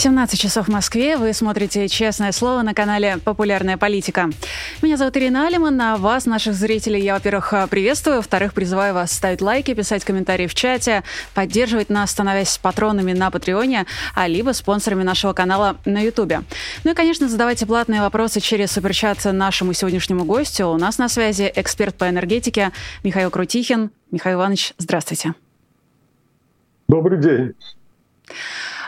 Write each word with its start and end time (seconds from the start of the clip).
17 0.00 0.40
часов 0.40 0.66
в 0.66 0.70
Москве. 0.70 1.18
Вы 1.18 1.34
смотрите 1.34 1.86
«Честное 1.86 2.32
слово» 2.32 2.62
на 2.62 2.72
канале 2.72 3.18
«Популярная 3.22 3.76
политика». 3.76 4.30
Меня 4.80 4.96
зовут 4.96 5.14
Ирина 5.18 5.46
Алиман, 5.46 5.78
а 5.78 5.98
вас, 5.98 6.24
наших 6.24 6.54
зрителей, 6.54 7.02
я, 7.02 7.12
во-первых, 7.12 7.52
приветствую, 7.68 8.16
во-вторых, 8.16 8.54
призываю 8.54 8.94
вас 8.94 9.12
ставить 9.12 9.42
лайки, 9.42 9.74
писать 9.74 10.02
комментарии 10.06 10.46
в 10.46 10.54
чате, 10.54 11.02
поддерживать 11.34 11.90
нас, 11.90 12.12
становясь 12.12 12.56
патронами 12.56 13.12
на 13.12 13.30
Патреоне, 13.30 13.84
а 14.14 14.26
либо 14.26 14.52
спонсорами 14.52 15.02
нашего 15.02 15.34
канала 15.34 15.76
на 15.84 16.00
Ютубе. 16.00 16.44
Ну 16.82 16.92
и, 16.92 16.94
конечно, 16.94 17.28
задавайте 17.28 17.66
платные 17.66 18.00
вопросы 18.00 18.40
через 18.40 18.72
суперчат 18.72 19.22
нашему 19.26 19.74
сегодняшнему 19.74 20.24
гостю. 20.24 20.68
У 20.68 20.78
нас 20.78 20.96
на 20.96 21.10
связи 21.10 21.52
эксперт 21.54 21.94
по 21.94 22.08
энергетике 22.08 22.72
Михаил 23.04 23.30
Крутихин. 23.30 23.90
Михаил 24.10 24.38
Иванович, 24.38 24.72
здравствуйте. 24.78 25.34
Добрый 26.88 27.20
день. 27.20 27.52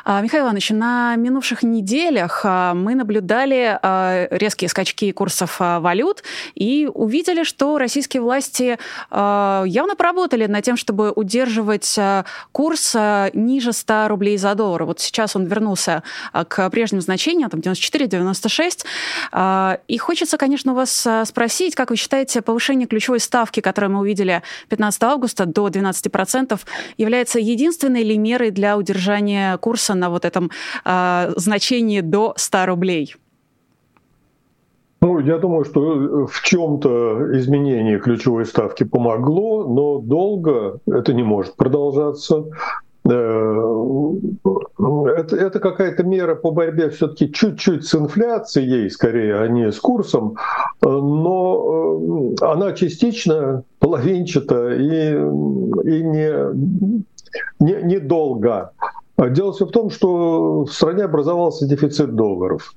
А, 0.04 0.20
Михаил 0.20 0.44
Иванович, 0.44 0.70
на 0.70 1.16
минувших 1.16 1.62
неделях 1.62 2.42
а, 2.44 2.74
мы 2.74 2.94
наблюдали 2.94 3.78
а, 3.82 4.26
резкие 4.30 4.68
скачки 4.68 5.12
курсов 5.12 5.60
валют 5.60 6.22
и 6.54 6.88
увидели, 6.92 7.44
что 7.44 7.78
российские 7.78 8.22
власти 8.22 8.78
явно 9.10 9.96
поработали 9.96 10.46
над 10.46 10.64
тем, 10.64 10.76
чтобы 10.76 11.12
удерживать 11.12 11.98
курс 12.52 12.96
ниже 13.32 13.72
100 13.72 14.08
рублей 14.08 14.38
за 14.38 14.54
доллар. 14.54 14.84
Вот 14.84 15.00
сейчас 15.00 15.36
он 15.36 15.44
вернулся 15.44 16.02
к 16.48 16.70
прежним 16.70 17.00
значениям, 17.00 17.50
там 17.50 17.60
94-96. 17.60 19.80
И 19.88 19.98
хочется, 19.98 20.38
конечно, 20.38 20.72
у 20.72 20.74
вас 20.74 21.06
спросить, 21.24 21.74
как 21.74 21.90
вы 21.90 21.96
считаете, 21.96 22.42
повышение 22.42 22.86
ключевой 22.86 23.20
ставки, 23.20 23.60
которое 23.60 23.88
мы 23.88 24.00
увидели 24.00 24.42
15 24.68 25.02
августа 25.04 25.46
до 25.46 25.68
12%, 25.68 26.58
является 26.96 27.38
единственной 27.38 28.02
ли 28.02 28.18
мерой 28.18 28.50
для 28.50 28.76
удержания 28.76 29.56
курса 29.58 29.91
на 29.94 30.10
вот 30.10 30.24
этом 30.24 30.50
э, 30.84 31.32
значении 31.36 32.00
до 32.00 32.34
100 32.36 32.66
рублей? 32.66 33.14
Ну, 35.02 35.18
я 35.18 35.38
думаю, 35.38 35.64
что 35.64 36.26
в 36.26 36.42
чем-то 36.42 37.36
изменение 37.36 37.98
ключевой 37.98 38.46
ставки 38.46 38.84
помогло, 38.84 39.66
но 39.66 39.98
долго 39.98 40.78
это 40.86 41.12
не 41.12 41.24
может 41.24 41.56
продолжаться. 41.56 42.44
Э, 43.04 43.62
это, 45.16 45.36
это 45.36 45.58
какая-то 45.58 46.04
мера 46.04 46.36
по 46.36 46.52
борьбе 46.52 46.88
все-таки 46.90 47.32
чуть-чуть 47.32 47.84
с 47.84 47.94
инфляцией, 47.96 48.88
скорее, 48.90 49.40
а 49.40 49.48
не 49.48 49.72
с 49.72 49.80
курсом, 49.80 50.36
но 50.80 52.36
э, 52.40 52.44
она 52.44 52.72
частично 52.72 53.64
половинчата 53.80 54.72
и, 54.74 55.14
и 55.14 56.02
не, 56.04 56.54
не, 57.58 57.82
недолго. 57.82 58.70
Дело 59.30 59.52
все 59.52 59.66
в 59.66 59.70
том, 59.70 59.90
что 59.90 60.64
в 60.64 60.72
стране 60.72 61.04
образовался 61.04 61.66
дефицит 61.66 62.14
долларов. 62.14 62.74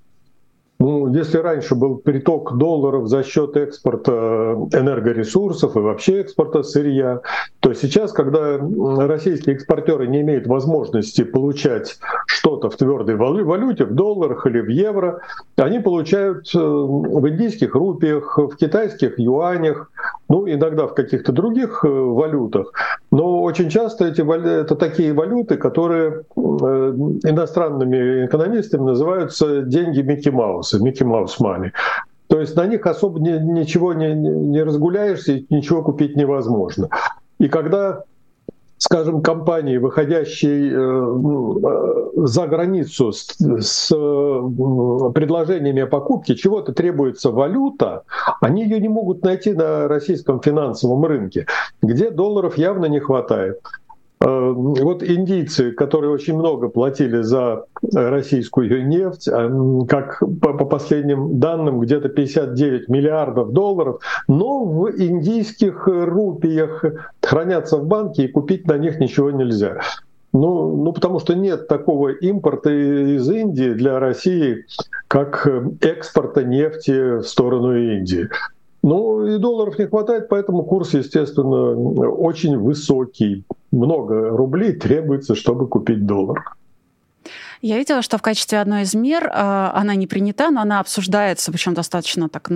Ну, 0.78 1.14
если 1.14 1.38
раньше 1.38 1.74
был 1.74 1.98
приток 1.98 2.58
долларов 2.58 3.08
за 3.08 3.24
счет 3.24 3.56
экспорта 3.56 4.58
энергоресурсов 4.74 5.78
и 5.78 5.80
вообще 5.80 6.20
экспорта 6.20 6.64
сырья, 6.64 7.22
то 7.62 7.74
сейчас, 7.74 8.12
когда 8.12 8.60
российские 9.08 9.56
экспортеры 9.56 10.08
не 10.08 10.20
имеют 10.20 10.48
возможности 10.48 11.24
получать 11.24 11.98
что-то 12.28 12.70
в 12.70 12.76
твердой 12.76 13.16
валюте, 13.16 13.86
в 13.86 13.94
долларах 13.94 14.46
или 14.48 14.60
в 14.60 14.68
евро, 14.68 15.22
они 15.56 15.80
получают 15.80 16.54
э, 16.54 16.60
в 16.60 17.30
индийских 17.30 17.74
рупиях, 17.74 18.38
в 18.38 18.58
китайских 18.58 19.18
юанях, 19.18 19.90
ну, 20.28 20.48
иногда 20.50 20.88
в 20.88 20.94
каких-то 20.94 21.32
других 21.32 21.84
э, 21.84 21.88
валютах. 21.88 22.72
Но 23.12 23.42
очень 23.44 23.70
часто 23.70 24.08
эти, 24.08 24.22
это 24.22 24.76
такие 24.76 25.14
валюты, 25.14 25.58
которые 25.58 26.24
э, 26.36 26.42
иностранными 27.24 28.26
экономистами 28.26 28.82
называются 28.82 29.62
деньги 29.62 30.02
Микки 30.02 30.30
Мауса, 30.30 30.82
Микки 30.82 31.04
Маус 31.04 31.40
Мани. 31.40 31.72
То 32.28 32.40
есть 32.40 32.56
на 32.56 32.66
них 32.66 32.86
особо 32.88 33.20
ни, 33.20 33.38
ничего 33.38 33.94
не, 33.94 34.14
не 34.14 34.64
разгуляешься, 34.64 35.42
ничего 35.50 35.84
купить 35.84 36.16
невозможно. 36.16 36.90
И 37.40 37.48
когда 37.48 38.04
скажем, 38.86 39.24
компании, 39.24 39.78
выходящие 39.78 40.72
э, 40.72 40.78
э, 40.78 42.28
за 42.28 42.46
границу 42.46 43.12
с, 43.12 43.36
с 43.40 43.90
предложениями 43.90 45.82
о 45.82 45.88
покупке, 45.88 46.36
чего-то 46.36 46.72
требуется 46.72 47.32
валюта, 47.32 48.04
они 48.42 48.64
ее 48.64 48.80
не 48.80 48.90
могут 48.90 49.24
найти 49.24 49.54
на 49.54 49.88
российском 49.88 50.40
финансовом 50.40 51.04
рынке, 51.04 51.48
где 51.82 52.12
долларов 52.12 52.60
явно 52.60 52.86
не 52.86 53.00
хватает. 53.00 53.60
Э, 54.26 54.54
вот 54.56 55.04
индийцы, 55.04 55.72
которые 55.72 56.12
очень 56.12 56.36
много 56.36 56.70
платили 56.70 57.22
за 57.22 57.66
российскую 57.94 58.88
нефть, 58.88 59.28
э, 59.28 59.50
как 59.88 60.24
по 60.42 60.66
последним 60.66 61.40
данным 61.40 61.80
где-то 61.80 62.10
59 62.10 62.90
миллиардов 62.90 63.52
долларов, 63.52 64.02
но 64.28 64.66
в 64.66 64.90
индийских 64.98 65.88
рупиях 65.88 66.84
хранятся 67.22 67.78
в 67.78 67.86
банке 67.86 68.26
и 68.26 68.28
купить 68.28 68.68
на 68.68 68.80
них 68.80 69.00
ничего 69.00 69.30
нельзя. 69.30 69.82
Ну, 70.34 70.76
ну, 70.76 70.92
потому 70.92 71.20
что 71.20 71.36
нет 71.36 71.68
такого 71.68 72.10
импорта 72.10 72.70
из 72.70 73.30
Индии 73.30 73.74
для 73.74 74.00
России, 74.00 74.66
как 75.08 75.48
экспорта 75.82 76.44
нефти 76.44 77.20
в 77.20 77.24
сторону 77.24 77.78
Индии. 77.78 78.28
Ну 78.86 79.26
и 79.26 79.40
долларов 79.40 79.80
не 79.80 79.88
хватает, 79.88 80.30
поэтому 80.30 80.64
курс, 80.64 80.94
естественно, 80.94 81.72
очень 81.72 82.56
высокий. 82.56 83.44
Много 83.72 84.30
рублей 84.30 84.74
требуется, 84.74 85.34
чтобы 85.34 85.68
купить 85.68 86.06
доллар. 86.06 86.54
Я 87.64 87.80
видела, 87.80 88.04
что 88.04 88.20
в 88.20 88.22
качестве 88.22 88.60
одной 88.60 88.84
из 88.84 88.94
мер 88.94 89.28
а, 89.34 89.72
она 89.74 89.96
не 89.96 90.06
принята, 90.06 90.52
но 90.52 90.62
она 90.62 90.80
обсуждается, 90.82 91.52
причем 91.52 91.74
достаточно 91.74 92.30
так 92.30 92.52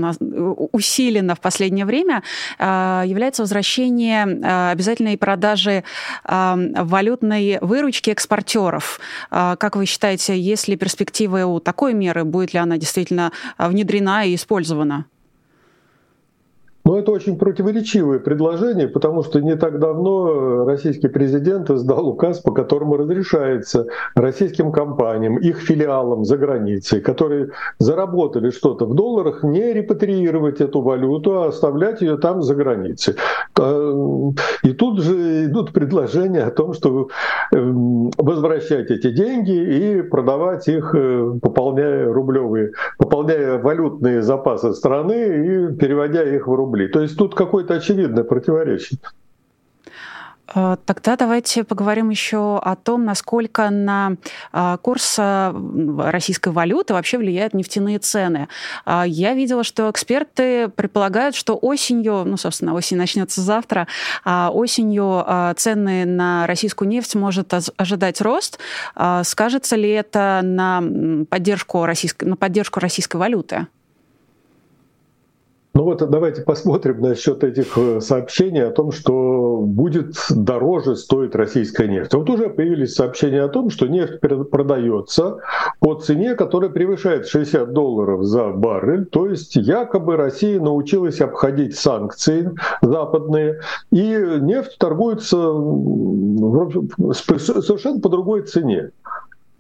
усиленно 0.72 1.34
в 1.34 1.40
последнее 1.40 1.86
время, 1.86 2.22
а, 2.60 3.02
является 3.08 3.42
возвращение 3.42 4.28
а, 4.44 4.70
обязательной 4.70 5.18
продажи 5.18 5.84
валютной 6.24 7.58
выручки 7.60 8.12
экспортеров. 8.12 9.00
Как 9.32 9.76
вы 9.76 9.88
считаете, 9.88 10.40
есть 10.40 10.68
ли 10.68 10.76
перспективы 10.76 11.44
у 11.44 11.60
такой 11.60 11.96
меры, 11.96 12.24
будет 12.24 12.54
ли 12.54 12.60
она 12.60 12.78
действительно 12.78 13.32
внедрена 13.58 14.26
и 14.26 14.36
использована? 14.36 15.06
Но 16.86 16.98
это 16.98 17.12
очень 17.12 17.38
противоречивое 17.38 18.20
предложение, 18.20 18.88
потому 18.88 19.24
что 19.24 19.42
не 19.42 19.56
так 19.56 19.80
давно 19.80 20.66
российский 20.66 21.08
президент 21.08 21.70
издал 21.70 22.08
указ, 22.08 22.40
по 22.40 22.52
которому 22.52 22.98
разрешается 22.98 23.86
российским 24.16 24.72
компаниям, 24.72 25.38
их 25.38 25.58
филиалам 25.58 26.26
за 26.26 26.38
границей, 26.38 27.02
которые 27.02 27.50
заработали 27.80 28.50
что-то 28.50 28.86
в 28.86 28.96
долларах, 28.96 29.44
не 29.44 29.74
репатриировать 29.74 30.62
эту 30.62 30.82
валюту, 30.82 31.42
а 31.42 31.48
оставлять 31.50 32.02
ее 32.02 32.18
там 32.18 32.42
за 32.42 32.56
границей. 32.56 33.16
А, 33.60 34.32
и 34.64 34.72
тут 34.72 35.02
же 35.02 35.46
идут 35.46 35.74
предложения 35.74 36.44
о 36.44 36.52
том, 36.52 36.74
что 36.74 37.10
эм, 37.54 38.10
возвращать 38.18 38.90
эти 38.90 39.12
деньги 39.12 39.52
и 39.52 40.02
продавать 40.02 40.68
их, 40.68 40.96
э, 40.96 41.34
пополняя 41.42 42.12
рублевые, 42.12 42.72
пополняя 42.98 43.60
валютные 43.60 44.22
запасы 44.22 44.74
страны 44.74 45.14
и 45.14 45.76
переводя 45.76 46.24
их 46.24 46.48
в 46.48 46.54
рубли 46.54 46.79
рублей. 46.80 46.88
То 46.92 47.02
есть 47.02 47.18
тут 47.18 47.36
какое-то 47.36 47.76
очевидное 47.76 48.24
противоречие. 48.24 49.00
Э, 50.56 50.78
тогда 50.86 51.16
давайте 51.16 51.64
поговорим 51.64 52.10
еще 52.10 52.58
о 52.58 52.76
том, 52.76 53.06
насколько 53.06 53.70
на 53.70 54.16
э, 54.52 54.78
курс 54.82 55.18
э, 55.20 55.54
российской 56.10 56.52
валюты 56.52 56.94
вообще 56.94 57.18
влияют 57.18 57.54
нефтяные 57.54 58.00
цены. 58.00 58.48
Я 58.86 59.34
видела, 59.34 59.64
что 59.64 59.92
эксперты 59.92 60.70
предполагают, 60.70 61.36
что 61.36 61.56
осенью, 61.56 62.24
ну, 62.26 62.38
собственно, 62.38 62.74
осень 62.74 62.98
начнется 62.98 63.42
завтра, 63.42 63.88
а 64.24 64.50
осенью 64.52 65.26
цены 65.58 66.06
на 66.06 66.48
российскую 66.48 66.88
нефть 66.88 67.16
может 67.16 67.54
ожидать 67.78 68.22
рост. 68.22 68.60
Скажется 69.24 69.76
ли 69.76 69.90
это 69.90 70.42
на 70.44 70.82
поддержку 71.30 71.86
российской, 71.86 72.26
на 72.26 72.36
поддержку 72.36 72.80
российской 72.80 73.18
валюты? 73.18 73.68
Ну 75.80 75.86
вот 75.86 76.00
давайте 76.10 76.42
посмотрим 76.42 77.00
насчет 77.00 77.42
этих 77.42 77.78
э, 77.78 78.02
сообщений 78.02 78.66
о 78.66 78.72
том, 78.72 78.92
что 78.92 79.62
будет 79.62 80.14
дороже 80.30 80.98
стоить 80.98 81.34
российская 81.36 81.88
нефть. 81.88 82.14
Вот 82.14 82.30
уже 82.30 82.50
появились 82.50 82.96
сообщения 82.96 83.42
о 83.42 83.48
том, 83.48 83.70
что 83.70 83.88
нефть 83.88 84.20
продается 84.20 85.38
по 85.80 85.96
цене, 85.96 86.36
которая 86.36 86.70
превышает 86.70 87.28
60 87.28 87.72
долларов 87.72 88.26
за 88.26 88.50
баррель. 88.50 89.06
То 89.06 89.28
есть 89.28 89.56
якобы 89.56 90.18
Россия 90.18 90.60
научилась 90.60 91.22
обходить 91.22 91.78
санкции 91.78 92.52
западные, 92.82 93.62
и 93.90 94.18
нефть 94.42 94.78
торгуется 94.80 95.38
совершенно 97.14 98.02
по 98.02 98.10
другой 98.10 98.42
цене. 98.42 98.92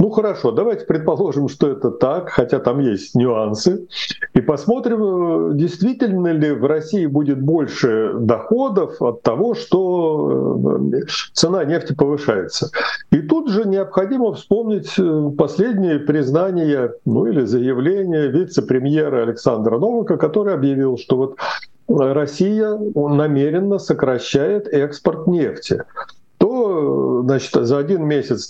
Ну 0.01 0.09
хорошо, 0.11 0.51
давайте 0.51 0.85
предположим, 0.85 1.49
что 1.49 1.67
это 1.69 1.91
так, 1.91 2.29
хотя 2.29 2.59
там 2.59 2.79
есть 2.79 3.15
нюансы, 3.15 3.85
и 4.33 4.39
посмотрим, 4.39 5.57
действительно 5.57 6.29
ли 6.29 6.53
в 6.53 6.63
России 6.65 7.05
будет 7.05 7.41
больше 7.41 8.13
доходов 8.13 9.01
от 9.01 9.23
того, 9.23 9.55
что 9.55 10.79
э, 10.93 11.01
цена 11.33 11.65
нефти 11.65 11.93
повышается. 11.93 12.71
И 13.11 13.17
тут 13.17 13.49
же 13.49 13.67
необходимо 13.67 14.31
вспомнить 14.31 14.93
э, 14.97 15.31
последние 15.37 15.99
признания, 15.99 16.93
ну 17.03 17.25
или 17.25 17.43
заявления 17.43 18.27
вице-премьера 18.27 19.23
Александра 19.23 19.77
Новака, 19.79 20.15
который 20.15 20.53
объявил, 20.53 20.97
что 20.97 21.17
вот 21.17 21.35
Россия 21.89 22.73
намеренно 22.95 23.79
сокращает 23.79 24.69
экспорт 24.69 25.27
нефти 25.27 25.83
то 26.37 27.21
значит, 27.23 27.53
за 27.53 27.77
один 27.77 28.05
месяц 28.05 28.47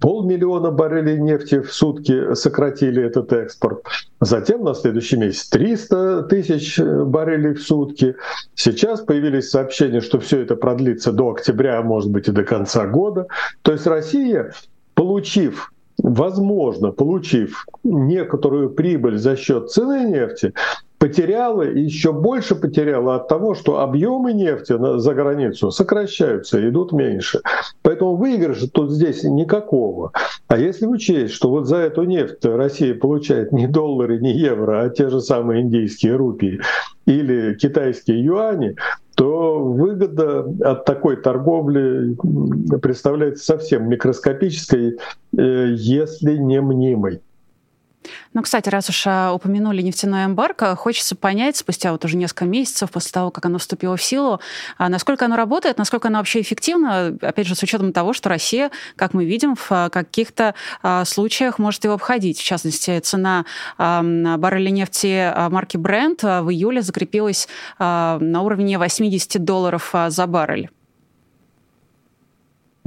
полмиллиона 0.00 0.70
баррелей 0.70 1.18
нефти 1.18 1.60
в 1.60 1.72
сутки 1.72 2.34
сократили 2.34 3.02
этот 3.02 3.32
экспорт. 3.32 3.84
Затем 4.20 4.64
на 4.64 4.74
следующий 4.74 5.16
месяц 5.16 5.48
300 5.48 6.24
тысяч 6.24 6.78
баррелей 6.78 7.54
в 7.54 7.62
сутки. 7.62 8.16
Сейчас 8.54 9.00
появились 9.00 9.50
сообщения, 9.50 10.00
что 10.00 10.18
все 10.18 10.40
это 10.40 10.56
продлится 10.56 11.12
до 11.12 11.30
октября, 11.30 11.78
а 11.78 11.82
может 11.82 12.10
быть 12.10 12.28
и 12.28 12.32
до 12.32 12.44
конца 12.44 12.86
года. 12.86 13.26
То 13.62 13.72
есть 13.72 13.86
Россия, 13.86 14.52
получив 14.94 15.72
возможно, 16.00 16.92
получив 16.92 17.66
некоторую 17.84 18.70
прибыль 18.70 19.18
за 19.18 19.36
счет 19.36 19.70
цены 19.70 20.08
нефти, 20.08 20.54
потеряла 20.98 21.62
и 21.62 21.80
еще 21.80 22.12
больше 22.12 22.54
потеряла 22.54 23.16
от 23.16 23.28
того, 23.28 23.54
что 23.54 23.80
объемы 23.80 24.32
нефти 24.32 24.76
за 24.98 25.14
границу 25.14 25.70
сокращаются, 25.70 26.68
идут 26.68 26.92
меньше. 26.92 27.40
Поэтому 27.82 28.16
выигрыша 28.16 28.68
тут 28.68 28.90
здесь 28.90 29.22
никакого. 29.22 30.12
А 30.48 30.58
если 30.58 30.86
учесть, 30.86 31.34
что 31.34 31.50
вот 31.50 31.66
за 31.66 31.76
эту 31.76 32.02
нефть 32.02 32.44
Россия 32.44 32.94
получает 32.94 33.52
не 33.52 33.66
доллары, 33.66 34.18
не 34.18 34.32
евро, 34.32 34.82
а 34.82 34.90
те 34.90 35.08
же 35.08 35.20
самые 35.20 35.62
индийские 35.62 36.16
рупии 36.16 36.60
или 37.06 37.54
китайские 37.54 38.22
юани, 38.22 38.76
то 39.14 39.58
выгода 39.58 40.46
от 40.60 40.84
такой 40.84 41.16
торговли 41.16 42.16
представляется 42.80 43.44
совсем 43.44 43.88
микроскопической, 43.88 44.98
э, 45.36 45.74
если 45.76 46.36
не 46.36 46.60
мнимой. 46.60 47.20
Ну, 48.34 48.42
кстати, 48.42 48.68
раз 48.68 48.88
уж 48.88 49.04
а, 49.06 49.32
упомянули 49.32 49.82
нефтяное 49.82 50.26
эмбарго, 50.26 50.74
хочется 50.76 51.16
понять, 51.16 51.56
спустя 51.56 51.92
вот 51.92 52.04
уже 52.04 52.16
несколько 52.16 52.44
месяцев 52.44 52.90
после 52.90 53.12
того, 53.12 53.30
как 53.30 53.46
оно 53.46 53.58
вступило 53.58 53.96
в 53.96 54.02
силу, 54.02 54.40
а 54.76 54.88
насколько 54.88 55.24
оно 55.24 55.36
работает, 55.36 55.78
насколько 55.78 56.08
оно 56.08 56.18
вообще 56.18 56.40
эффективно, 56.40 57.16
опять 57.20 57.46
же, 57.46 57.54
с 57.54 57.62
учетом 57.62 57.92
того, 57.92 58.12
что 58.12 58.28
Россия, 58.28 58.70
как 58.96 59.14
мы 59.14 59.24
видим, 59.24 59.54
в 59.54 59.66
а, 59.70 59.90
каких-то 59.90 60.54
случаях 61.04 61.58
может 61.58 61.84
его 61.84 61.94
обходить. 61.94 62.38
В 62.38 62.44
частности, 62.44 62.98
цена 63.00 63.44
барреля 63.78 64.70
нефти 64.70 65.32
марки 65.50 65.76
Brent 65.76 66.42
в 66.42 66.50
июле 66.50 66.82
закрепилась 66.82 67.48
на 67.78 68.42
уровне 68.42 68.78
80 68.78 69.44
долларов 69.44 69.94
за 70.08 70.26
баррель. 70.26 70.70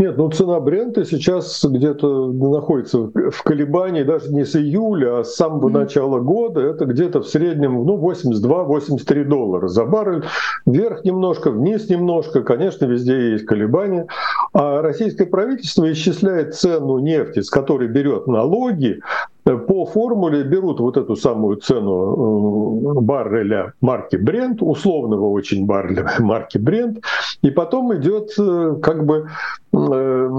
Нет, 0.01 0.17
ну 0.17 0.31
цена 0.31 0.59
Брента 0.59 1.05
сейчас 1.05 1.63
где-то 1.63 2.31
находится 2.31 3.11
в 3.13 3.43
колебании 3.43 4.01
даже 4.01 4.33
не 4.33 4.45
с 4.45 4.55
июля, 4.55 5.19
а 5.19 5.23
с 5.23 5.35
самого 5.35 5.69
mm-hmm. 5.69 5.73
начала 5.73 6.19
года. 6.19 6.59
Это 6.61 6.85
где-то 6.85 7.21
в 7.21 7.27
среднем 7.27 7.85
ну, 7.85 7.99
82-83 7.99 9.23
доллара 9.25 9.67
за 9.67 9.85
баррель. 9.85 10.23
Вверх 10.65 11.05
немножко, 11.05 11.51
вниз 11.51 11.87
немножко. 11.87 12.41
Конечно, 12.41 12.85
везде 12.85 13.33
есть 13.33 13.45
колебания. 13.45 14.07
А 14.53 14.81
российское 14.81 15.27
правительство 15.27 15.91
исчисляет 15.91 16.55
цену 16.55 16.97
нефти, 16.97 17.41
с 17.41 17.51
которой 17.51 17.87
берет 17.87 18.25
налоги, 18.25 19.01
по 19.43 19.85
формуле 19.85 20.43
берут 20.43 20.79
вот 20.79 20.97
эту 20.97 21.15
самую 21.15 21.57
цену 21.57 22.97
э, 22.97 23.01
барреля 23.01 23.73
марки 23.81 24.15
Brent, 24.15 24.57
условного 24.59 25.29
очень 25.29 25.65
барреля 25.65 26.07
марки 26.19 26.57
Brent, 26.57 27.01
и 27.41 27.49
потом 27.49 27.95
идет 27.97 28.31
э, 28.37 28.75
как 28.81 29.05
бы 29.05 29.27
э, 29.73 30.29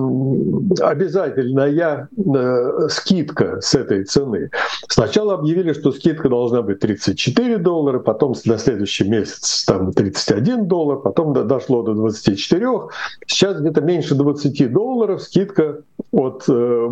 обязательная 0.81 2.09
скидка 2.89 3.61
с 3.61 3.75
этой 3.75 4.05
цены. 4.05 4.51
Сначала 4.89 5.35
объявили, 5.35 5.73
что 5.73 5.91
скидка 5.93 6.29
должна 6.29 6.63
быть 6.63 6.79
34 6.81 7.59
доллара, 7.59 7.99
потом 7.99 8.35
на 8.45 8.59
следующий 8.59 9.09
месяц 9.09 9.65
там 9.65 9.93
31 9.93 10.67
доллар, 10.67 10.99
потом 10.99 11.33
дошло 11.33 11.83
до 11.83 11.95
24. 11.95 12.67
Сейчас 13.27 13.61
где-то 13.61 13.81
меньше 13.81 14.15
20 14.15 14.73
долларов 14.73 15.23
скидка 15.23 15.79
от 16.13 16.45
а, 16.49 16.89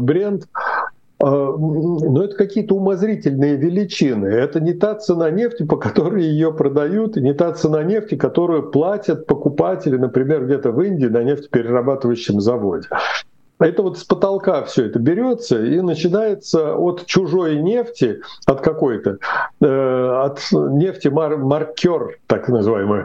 но 1.23 2.25
это 2.25 2.35
какие-то 2.35 2.75
умозрительные 2.75 3.57
величины. 3.57 4.27
Это 4.27 4.61
не 4.61 4.73
та 4.73 4.95
цена 4.95 5.31
нефти, 5.31 5.65
по 5.65 5.77
которой 5.77 6.25
ее 6.25 6.53
продают, 6.53 7.17
и 7.17 7.21
не 7.21 7.35
та 7.35 7.53
цена 7.53 7.83
нефти, 7.83 8.15
которую 8.15 8.71
платят 8.71 9.27
покупатели, 9.27 9.97
например, 9.97 10.47
где-то 10.47 10.73
в 10.73 10.81
Индии 10.81 11.07
на 11.07 11.23
нефтеперерабатывающем 11.23 12.41
заводе. 12.41 12.89
Это 13.59 13.83
вот 13.83 13.99
с 13.99 14.05
потолка 14.05 14.63
все 14.65 14.87
это 14.87 14.99
берется 14.99 15.63
и 15.63 15.83
начинается 15.83 16.75
от 16.75 17.05
чужой 17.05 17.57
нефти, 17.57 18.23
от 18.47 18.63
какой-то, 18.63 19.19
э, 19.61 19.67
от 19.67 20.41
нефти 20.53 21.09
мар 21.09 21.37
маркер, 21.37 22.19
так 22.27 22.49
называемый, 22.49 23.05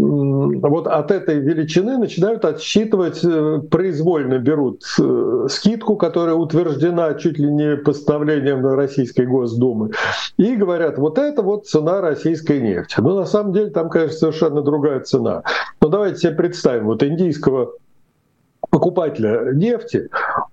вот 0.00 0.86
от 0.86 1.10
этой 1.10 1.40
величины 1.40 1.98
начинают 1.98 2.44
отсчитывать, 2.44 3.20
э, 3.22 3.60
произвольно 3.70 4.38
берут 4.38 4.82
э, 4.98 5.46
скидку, 5.48 5.96
которая 5.96 6.34
утверждена 6.34 7.14
чуть 7.14 7.38
ли 7.38 7.50
не 7.50 7.76
постановлением 7.76 8.66
Российской 8.66 9.26
Госдумы, 9.26 9.90
и 10.38 10.56
говорят, 10.56 10.98
вот 10.98 11.18
это 11.18 11.42
вот 11.42 11.66
цена 11.66 12.00
российской 12.00 12.60
нефти. 12.60 12.96
Но 12.98 13.14
на 13.14 13.26
самом 13.26 13.52
деле 13.52 13.70
там, 13.70 13.90
конечно, 13.90 14.16
совершенно 14.16 14.62
другая 14.62 15.00
цена. 15.00 15.42
Но 15.80 15.88
давайте 15.88 16.18
себе 16.18 16.32
представим, 16.32 16.86
вот 16.86 17.02
индийского 17.02 17.72
покупателя 18.70 19.52
нефти, 19.52 20.08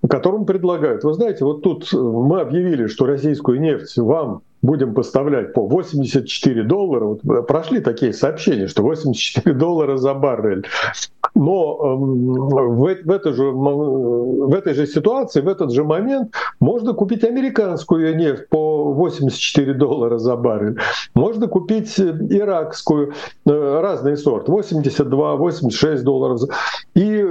которому 0.08 0.44
предлагают, 0.44 1.04
вы 1.04 1.14
знаете, 1.14 1.44
вот 1.44 1.62
тут 1.62 1.92
мы 1.92 2.40
объявили, 2.40 2.86
что 2.86 3.06
российскую 3.06 3.60
нефть 3.60 3.96
вам 3.96 4.42
будем 4.62 4.94
поставлять 4.94 5.52
по 5.52 5.66
84 5.66 6.62
доллара. 6.64 7.04
Вот 7.04 7.46
прошли 7.46 7.80
такие 7.80 8.12
сообщения, 8.12 8.66
что 8.66 8.82
84 8.82 9.54
доллара 9.54 9.96
за 9.96 10.14
баррель. 10.14 10.66
Но 11.34 11.78
эм, 11.82 12.32
в, 12.32 12.96
в, 13.04 13.10
этой 13.10 13.32
же, 13.32 13.50
в 13.50 14.54
этой 14.54 14.74
же 14.74 14.86
ситуации, 14.86 15.40
в 15.40 15.48
этот 15.48 15.70
же 15.70 15.84
момент 15.84 16.34
можно 16.58 16.94
купить 16.94 17.22
американскую 17.22 18.16
нефть 18.16 18.48
по 18.48 18.92
84 18.92 19.74
доллара 19.74 20.18
за 20.18 20.36
баррель. 20.36 20.78
Можно 21.14 21.46
купить 21.46 21.98
иракскую, 22.00 23.12
э, 23.46 23.80
разный 23.80 24.16
сорт, 24.16 24.48
82, 24.48 25.36
86 25.36 26.02
долларов. 26.02 26.40
И 26.94 27.24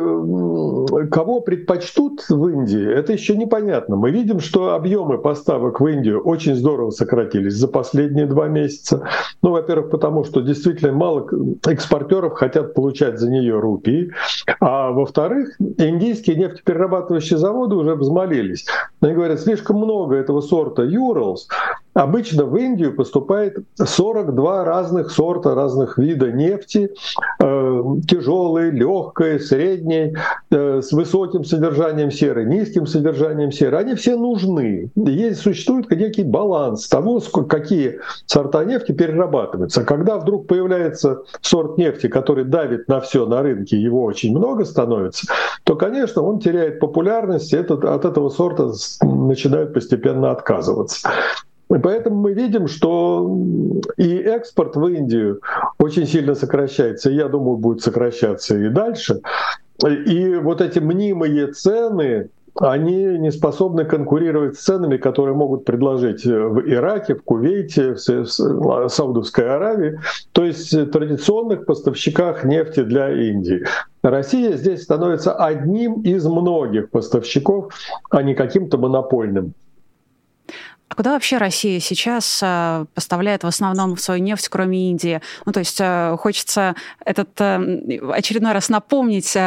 кого 1.12 1.42
предпочтут 1.42 2.26
в 2.30 2.48
Индии, 2.48 2.90
это 2.90 3.12
еще 3.14 3.36
непонятно. 3.36 3.98
Мы 3.98 4.12
видим, 4.12 4.40
что 4.40 4.74
объемы 4.74 5.18
поставок 5.18 5.82
в 5.82 5.88
Индию 5.88 6.22
очень 6.22 6.56
здорово 6.56 6.92
сократились 6.92 7.17
за 7.26 7.68
последние 7.68 8.26
два 8.26 8.48
месяца. 8.48 9.08
Ну, 9.42 9.52
во-первых, 9.52 9.92
потому 9.92 10.24
что 10.24 10.42
действительно 10.42 10.92
мало 10.92 11.28
экспортеров 11.66 12.34
хотят 12.34 12.74
получать 12.74 13.20
за 13.20 13.30
нее 13.30 13.60
рупии. 13.60 14.12
А 14.60 14.92
во-вторых, 14.92 15.56
индийские 15.60 16.38
нефтеперерабатывающие 16.38 17.38
заводы 17.38 17.76
уже 17.76 17.96
взмолились. 17.96 18.66
Они 19.02 19.14
говорят, 19.14 19.40
слишком 19.40 19.78
много 19.78 20.16
этого 20.16 20.42
сорта 20.42 20.84
Юралс, 20.84 21.48
Обычно 21.98 22.46
в 22.46 22.56
Индию 22.56 22.96
поступает 22.96 23.58
42 23.76 24.64
разных 24.64 25.10
сорта, 25.10 25.56
разных 25.56 25.98
вида 25.98 26.32
нефти, 26.32 26.92
э, 27.40 27.84
тяжелой, 28.08 28.70
легкой, 28.70 29.40
средней, 29.40 30.16
э, 30.52 30.82
с 30.84 30.92
высоким 30.92 31.44
содержанием 31.44 32.12
серы, 32.12 32.46
низким 32.46 32.86
содержанием 32.86 33.52
серы. 33.52 33.78
Они 33.78 33.96
все 33.96 34.16
нужны. 34.16 34.92
Есть, 34.96 35.42
существует 35.42 35.90
некий 35.90 36.22
баланс 36.22 36.88
того, 36.88 37.20
какие 37.50 38.00
сорта 38.28 38.64
нефти 38.64 38.92
перерабатываются. 38.92 39.84
Когда 39.84 40.20
вдруг 40.20 40.46
появляется 40.46 41.24
сорт 41.42 41.80
нефти, 41.80 42.10
который 42.10 42.44
давит 42.44 42.88
на 42.88 43.00
все 43.00 43.26
на 43.26 43.42
рынке, 43.42 43.76
его 43.76 44.04
очень 44.04 44.38
много 44.38 44.66
становится, 44.66 45.26
то, 45.64 45.76
конечно, 45.76 46.22
он 46.22 46.40
теряет 46.40 46.80
популярность, 46.80 47.54
и 47.54 47.58
этот, 47.58 47.84
от 47.86 48.06
этого 48.06 48.30
сорта 48.30 48.72
начинают 49.02 49.74
постепенно 49.74 50.30
отказываться. 50.30 51.10
И 51.70 51.78
поэтому 51.80 52.16
мы 52.22 52.34
видим, 52.34 52.68
что 52.68 53.30
и 53.98 54.18
экспорт 54.18 54.76
в 54.76 54.88
Индию 54.88 55.42
очень 55.80 56.06
сильно 56.06 56.34
сокращается. 56.34 57.10
Я 57.10 57.28
думаю, 57.28 57.58
будет 57.58 57.82
сокращаться 57.82 58.58
и 58.58 58.70
дальше. 58.70 59.22
И 59.86 60.36
вот 60.36 60.62
эти 60.62 60.80
мнимые 60.80 61.48
цены 61.48 62.30
они 62.60 63.04
не 63.20 63.32
способны 63.32 63.86
конкурировать 63.86 64.56
с 64.56 64.64
ценами, 64.64 64.98
которые 64.98 65.36
могут 65.36 65.66
предложить 65.66 66.26
в 66.26 66.62
Ираке, 66.68 67.14
в 67.14 67.22
Кувейте, 67.22 67.94
в 67.94 68.88
Саудовской 68.90 69.48
Аравии, 69.48 70.00
то 70.32 70.44
есть 70.44 70.72
традиционных 70.92 71.66
поставщиках 71.66 72.44
нефти 72.44 72.82
для 72.82 73.12
Индии. 73.12 73.64
Россия 74.02 74.54
здесь 74.54 74.82
становится 74.84 75.34
одним 75.34 76.02
из 76.02 76.26
многих 76.26 76.90
поставщиков, 76.90 77.74
а 78.10 78.24
не 78.24 78.34
каким-то 78.34 78.80
монопольным. 78.80 79.54
А 80.90 80.96
куда 80.96 81.14
вообще 81.14 81.38
Россия 81.38 81.80
сейчас 81.80 82.40
э, 82.42 82.86
поставляет 82.94 83.44
в 83.44 83.48
основном 83.48 83.98
свою 83.98 84.24
нефть, 84.24 84.48
кроме 84.48 84.90
Индии? 84.90 85.22
Ну, 85.46 85.52
то 85.52 85.60
есть 85.60 85.80
э, 85.82 86.16
хочется 86.18 86.76
этот 87.04 87.30
э, 87.42 88.00
очередной 88.14 88.54
раз 88.54 88.70
напомнить 88.70 89.38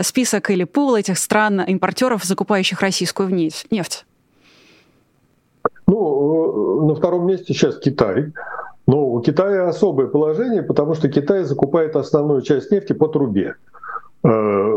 список 0.00 0.50
или 0.50 0.64
пул 0.64 0.96
этих 0.96 1.18
стран 1.18 1.60
импортеров, 1.60 2.24
закупающих 2.24 2.80
российскую 2.80 3.28
нефть. 3.28 4.06
Ну, 5.86 6.86
на 6.86 6.94
втором 6.94 7.26
месте 7.26 7.52
сейчас 7.52 7.78
Китай. 7.78 8.32
Но 8.86 9.06
у 9.08 9.20
Китая 9.20 9.68
особое 9.68 10.06
положение, 10.06 10.62
потому 10.62 10.94
что 10.94 11.08
Китай 11.08 11.42
закупает 11.42 11.96
основную 11.96 12.40
часть 12.42 12.70
нефти 12.70 12.92
по 12.92 13.08
трубе. 13.08 13.56
Э, 14.26 14.72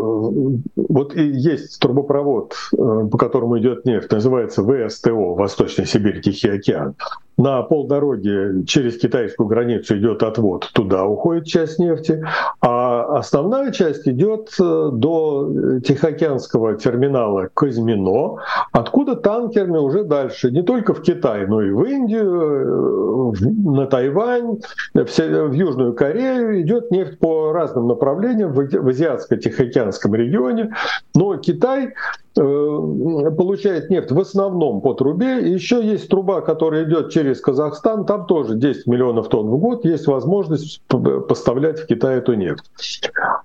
вот 0.76 1.16
и 1.16 1.24
есть 1.24 1.80
трубопровод, 1.80 2.56
э, 2.72 2.78
по 3.12 3.18
которому 3.18 3.58
идет 3.58 3.86
нефть, 3.86 4.12
называется 4.12 4.64
ВСТО, 4.64 5.12
Восточный 5.34 5.86
Сибирь, 5.86 6.22
Тихий 6.22 6.50
океан. 6.50 6.96
На 7.38 7.64
полдороги 7.64 8.66
через 8.66 9.00
китайскую 9.00 9.48
границу 9.48 9.98
идет 9.98 10.24
отвод, 10.24 10.70
туда 10.74 11.06
уходит 11.06 11.46
часть 11.46 11.80
нефти, 11.80 12.24
а 12.62 12.79
основная 13.18 13.72
часть 13.72 14.08
идет 14.08 14.50
э, 14.60 14.90
до 14.94 15.80
Тихоокеанского 15.86 16.76
терминала 16.76 17.50
Казьмино, 17.54 18.38
откуда 18.72 19.16
танкерами 19.16 19.78
уже 19.78 20.04
дальше, 20.04 20.52
не 20.52 20.64
только 20.64 20.94
в 20.94 21.02
Китай, 21.02 21.48
но 21.48 21.62
и 21.62 21.72
в 21.72 21.84
Индию, 21.84 23.34
э, 23.34 23.70
на 23.70 23.88
Тайвань, 23.88 24.60
в 24.94 25.54
Южную 25.54 25.94
Корею. 25.94 26.62
Идет 26.62 26.92
нефть 26.92 27.20
по 27.20 27.52
разным 27.52 27.88
направлениям 27.88 28.54
в 28.54 28.60
Азиатско-Тихоокеанском 28.60 30.14
регионе, 30.16 30.74
но 31.16 31.38
Китай 31.38 31.94
Э, 32.29 32.29
получает 32.40 33.90
нефть 33.90 34.12
в 34.12 34.20
основном 34.20 34.82
по 34.82 34.94
трубе. 34.94 35.40
Еще 35.52 35.84
есть 35.84 36.08
труба, 36.10 36.42
которая 36.42 36.86
идет 36.86 37.10
через 37.12 37.42
Казахстан. 37.42 38.06
Там 38.06 38.26
тоже 38.26 38.56
10 38.56 38.88
миллионов 38.88 39.28
тонн 39.28 39.50
в 39.50 39.58
год. 39.58 39.84
Есть 39.84 40.08
возможность 40.08 40.82
поставлять 41.28 41.80
в 41.80 41.86
Китай 41.86 42.20
эту 42.20 42.34
нефть. 42.36 42.72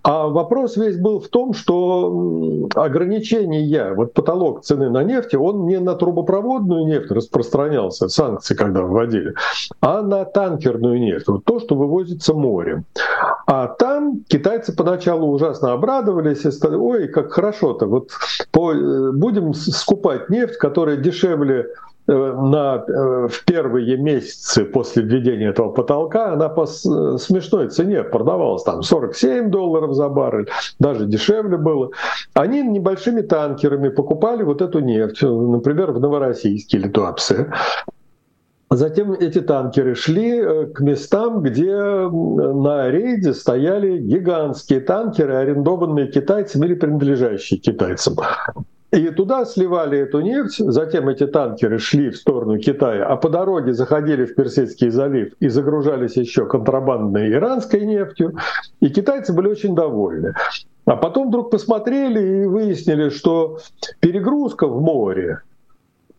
А 0.03 0.29
вопрос 0.29 0.77
весь 0.77 0.99
был 0.99 1.19
в 1.19 1.29
том, 1.29 1.55
что 1.55 2.69
ограничения, 2.75 3.95
вот 3.95 4.13
потолок 4.13 4.63
цены 4.63 4.91
на 4.91 5.03
нефть, 5.03 5.35
он 5.35 5.67
не 5.67 5.81
на 5.81 5.95
трубопроводную 5.95 6.87
нефть 6.87 7.11
распространялся, 7.11 8.09
санкции 8.09 8.55
когда 8.55 8.83
вводили, 8.83 9.35
а 9.81 10.03
на 10.03 10.25
танкерную 10.25 11.01
нефть. 11.01 11.27
Вот 11.27 11.45
то, 11.45 11.59
что 11.59 11.75
вывозится 11.75 12.35
морем. 12.35 12.85
А 13.47 13.67
китайцы 14.29 14.75
поначалу 14.75 15.33
ужасно 15.33 15.73
обрадовались 15.73 16.45
и 16.45 16.51
сказали, 16.51 16.79
ой, 16.79 17.09
как 17.09 17.33
хорошо-то, 17.33 17.87
вот 17.87 18.11
по 18.51 18.75
Э, 18.75 19.13
будем 19.13 19.55
скупать 19.55 20.31
нефть, 20.31 20.57
которая 20.59 20.97
дешевле 20.97 21.69
э, 22.07 22.13
на, 22.13 22.85
э, 22.87 23.29
в 23.29 23.45
первые 23.45 23.97
месяцы 23.97 24.65
после 24.65 25.03
введения 25.03 25.51
этого 25.51 25.71
потолка, 25.71 26.33
она 26.33 26.49
по 26.49 26.67
смешной 26.67 27.69
цене 27.69 28.03
продавалась, 28.03 28.63
там 28.63 28.83
47 28.83 29.51
долларов 29.51 29.95
за 29.95 30.09
баррель, 30.09 30.49
даже 30.79 31.07
дешевле 31.07 31.57
было. 31.57 31.91
Они 32.35 32.63
небольшими 32.63 33.23
танкерами 33.23 33.89
покупали 33.89 34.43
вот 34.43 34.63
эту 34.63 34.81
нефть, 34.81 35.23
например, 35.23 35.93
в 35.93 36.01
Новороссийске 36.01 36.79
или 36.79 36.89
Туапсе. 36.89 37.53
Затем 38.77 39.13
эти 39.13 39.41
танкеры 39.41 39.95
шли 39.95 40.43
к 40.73 40.81
местам, 40.81 41.43
где 41.43 41.73
на 41.73 42.91
рейде 42.91 43.33
стояли 43.33 43.99
гигантские 43.99 44.81
танкеры, 44.81 45.35
арендованные 45.35 46.09
китайцами 46.09 46.67
или 46.67 46.75
принадлежащие 46.75 47.61
китайцам. 47.61 48.17
И 48.91 49.11
туда 49.11 49.45
сливали 49.45 49.99
эту 49.99 50.21
нефть, 50.21 50.59
затем 50.59 51.09
эти 51.09 51.27
танкеры 51.27 51.79
шли 51.79 52.11
в 52.11 52.17
сторону 52.17 52.59
Китая, 52.59 53.07
а 53.07 53.17
по 53.17 53.29
дороге 53.29 53.75
заходили 53.75 54.25
в 54.25 54.35
Персидский 54.35 54.91
залив 54.91 55.33
и 55.41 55.49
загружались 55.49 56.17
еще 56.17 56.47
контрабандной 56.47 57.33
иранской 57.33 57.85
нефтью. 57.87 58.37
И 58.81 58.89
китайцы 58.89 59.33
были 59.33 59.49
очень 59.49 59.75
довольны. 59.75 60.35
А 60.85 60.97
потом 60.97 61.29
вдруг 61.29 61.51
посмотрели 61.51 62.43
и 62.43 62.47
выяснили, 62.47 63.09
что 63.09 63.59
перегрузка 64.01 64.67
в 64.67 64.81
море, 64.81 65.41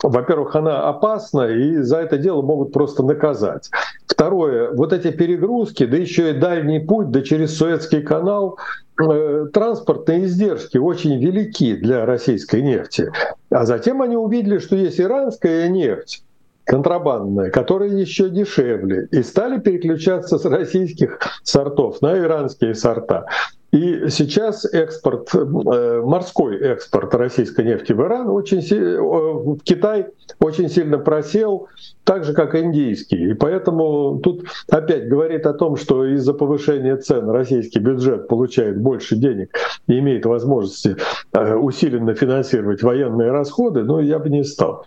во-первых, 0.04 0.56
она 0.56 0.88
опасна, 0.88 1.48
и 1.48 1.78
за 1.78 1.98
это 1.98 2.18
дело 2.18 2.42
могут 2.42 2.74
просто 2.74 3.04
наказать. 3.04 3.70
Второе, 4.08 4.72
вот 4.72 4.94
эти 4.94 5.12
перегрузки, 5.12 5.86
да 5.86 5.98
еще 5.98 6.32
и 6.32 6.40
дальний 6.40 6.80
путь, 6.80 7.12
да 7.12 7.22
через 7.22 7.58
Суэцкий 7.58 8.02
канал, 8.02 8.58
э, 9.02 9.48
транспортные 9.52 10.26
издержки 10.26 10.78
очень 10.78 11.20
велики 11.20 11.76
для 11.76 12.06
российской 12.06 12.62
нефти. 12.62 13.12
А 13.50 13.66
затем 13.66 14.02
они 14.02 14.16
увидели, 14.16 14.60
что 14.60 14.76
есть 14.76 15.00
иранская 15.00 15.70
нефть, 15.70 16.24
контрабандная, 16.66 17.50
которая 17.50 17.90
еще 17.90 18.30
дешевле, 18.30 19.08
и 19.12 19.24
стали 19.24 19.60
переключаться 19.60 20.38
с 20.38 20.46
российских 20.46 21.20
сортов 21.44 22.02
на 22.02 22.18
иранские 22.18 22.76
сорта. 22.76 23.26
И 23.72 24.10
сейчас 24.10 24.66
экспорт, 24.74 25.34
э, 25.36 26.02
морской 26.02 26.58
экспорт 26.60 27.14
российской 27.14 27.66
нефти 27.66 27.92
в 27.92 28.02
Иран 28.02 28.30
очень 28.30 28.62
в 28.62 29.60
Китай 29.64 30.08
очень 30.40 30.70
сильно 30.70 30.98
просел, 30.98 31.68
так 32.04 32.24
же 32.24 32.34
как 32.34 32.56
индийский. 32.56 33.32
И 33.32 33.34
поэтому 33.34 34.20
тут 34.24 34.46
опять 34.70 35.10
говорит 35.10 35.46
о 35.46 35.54
том, 35.54 35.76
что 35.76 36.06
из-за 36.06 36.34
повышения 36.34 36.96
цен 36.96 37.30
российский 37.30 37.80
бюджет 37.80 38.28
получает 38.28 38.80
больше 38.80 39.18
денег 39.18 39.56
и 39.88 40.00
имеет 40.00 40.26
возможности 40.26 40.96
э, 41.34 41.56
усиленно 41.56 42.14
финансировать 42.14 42.82
военные 42.82 43.32
расходы, 43.32 43.84
но 43.84 44.00
я 44.00 44.20
бы 44.20 44.30
не 44.30 44.44
стал. 44.44 44.86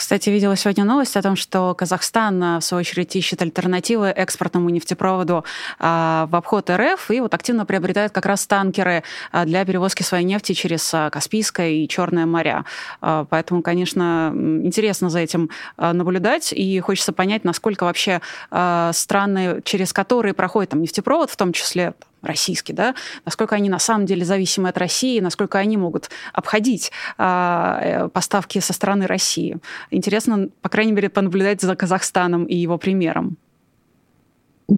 Кстати, 0.00 0.30
видела 0.30 0.56
сегодня 0.56 0.84
новость 0.84 1.14
о 1.18 1.20
том, 1.20 1.36
что 1.36 1.74
Казахстан, 1.74 2.42
а, 2.42 2.60
в 2.60 2.64
свою 2.64 2.80
очередь, 2.80 3.14
ищет 3.14 3.42
альтернативы 3.42 4.06
экспортному 4.06 4.70
нефтепроводу 4.70 5.44
а, 5.78 6.26
в 6.30 6.36
обход 6.36 6.70
РФ 6.70 7.10
и 7.10 7.20
вот 7.20 7.34
активно 7.34 7.66
приобретает 7.66 8.10
как 8.10 8.24
раз 8.24 8.46
танкеры 8.46 9.02
а, 9.30 9.44
для 9.44 9.62
перевозки 9.62 10.02
своей 10.02 10.24
нефти 10.24 10.54
через 10.54 10.90
Каспийское 11.12 11.68
и 11.68 11.86
Черное 11.86 12.24
моря. 12.24 12.64
Поэтому, 13.00 13.60
конечно, 13.60 14.32
интересно 14.34 15.10
за 15.10 15.18
этим 15.18 15.50
наблюдать, 15.76 16.54
и 16.54 16.80
хочется 16.80 17.12
понять, 17.12 17.44
насколько 17.44 17.84
вообще 17.84 18.22
страны, 18.92 19.60
через 19.64 19.92
которые 19.92 20.32
проходит 20.32 20.70
там 20.70 20.80
нефтепровод, 20.80 21.30
в 21.30 21.36
том 21.36 21.52
числе 21.52 21.92
российский, 22.22 22.72
да, 22.72 22.94
насколько 23.24 23.54
они 23.54 23.68
на 23.68 23.78
самом 23.78 24.06
деле 24.06 24.24
зависимы 24.24 24.68
от 24.68 24.78
России, 24.78 25.20
насколько 25.20 25.58
они 25.58 25.76
могут 25.76 26.10
обходить 26.32 26.92
а, 27.18 27.80
э, 27.82 28.08
поставки 28.08 28.58
со 28.60 28.72
стороны 28.72 29.06
России. 29.06 29.58
Интересно, 29.90 30.48
по 30.62 30.68
крайней 30.68 30.92
мере, 30.92 31.08
понаблюдать 31.08 31.60
за 31.60 31.74
Казахстаном 31.76 32.44
и 32.44 32.56
его 32.56 32.78
примером. 32.78 33.36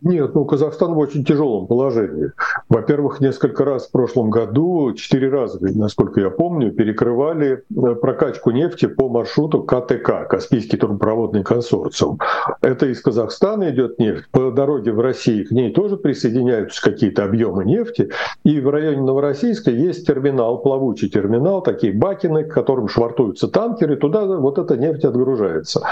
Нет, 0.00 0.34
ну 0.34 0.46
Казахстан 0.46 0.94
в 0.94 0.98
очень 0.98 1.24
тяжелом 1.24 1.66
положении. 1.66 2.32
Во-первых, 2.70 3.20
несколько 3.20 3.64
раз 3.64 3.88
в 3.88 3.90
прошлом 3.90 4.30
году, 4.30 4.94
четыре 4.94 5.28
раза, 5.28 5.58
насколько 5.60 6.20
я 6.20 6.30
помню, 6.30 6.72
перекрывали 6.72 7.62
э, 7.70 7.94
прокачку 7.96 8.52
нефти 8.52 8.86
по 8.86 9.10
маршруту 9.10 9.62
КТК, 9.62 10.24
Каспийский 10.24 10.78
трубопроводный 10.78 11.44
консорциум. 11.44 12.18
Это 12.62 12.86
из 12.86 13.02
Казахстана 13.02 13.70
идет 13.70 13.98
нефть. 13.98 14.24
По 14.30 14.50
дороге 14.50 14.92
в 14.92 15.00
Россию 15.00 15.46
к 15.46 15.50
ней 15.50 15.72
тоже 15.72 15.98
присоединяются 15.98 16.82
какие-то 16.82 17.24
объемы 17.24 17.64
нефти. 17.64 18.10
И 18.44 18.60
в 18.60 18.70
районе 18.70 19.02
Новороссийска 19.02 19.70
есть 19.70 20.06
терминал, 20.06 20.62
плавучий 20.62 21.10
терминал, 21.10 21.60
такие 21.62 21.92
бакины, 21.92 22.44
к 22.44 22.54
которым 22.54 22.88
швартуются 22.88 23.48
танкеры, 23.48 23.96
туда 23.96 24.24
вот 24.24 24.58
эта 24.58 24.76
нефть 24.78 25.04
отгружается 25.04 25.82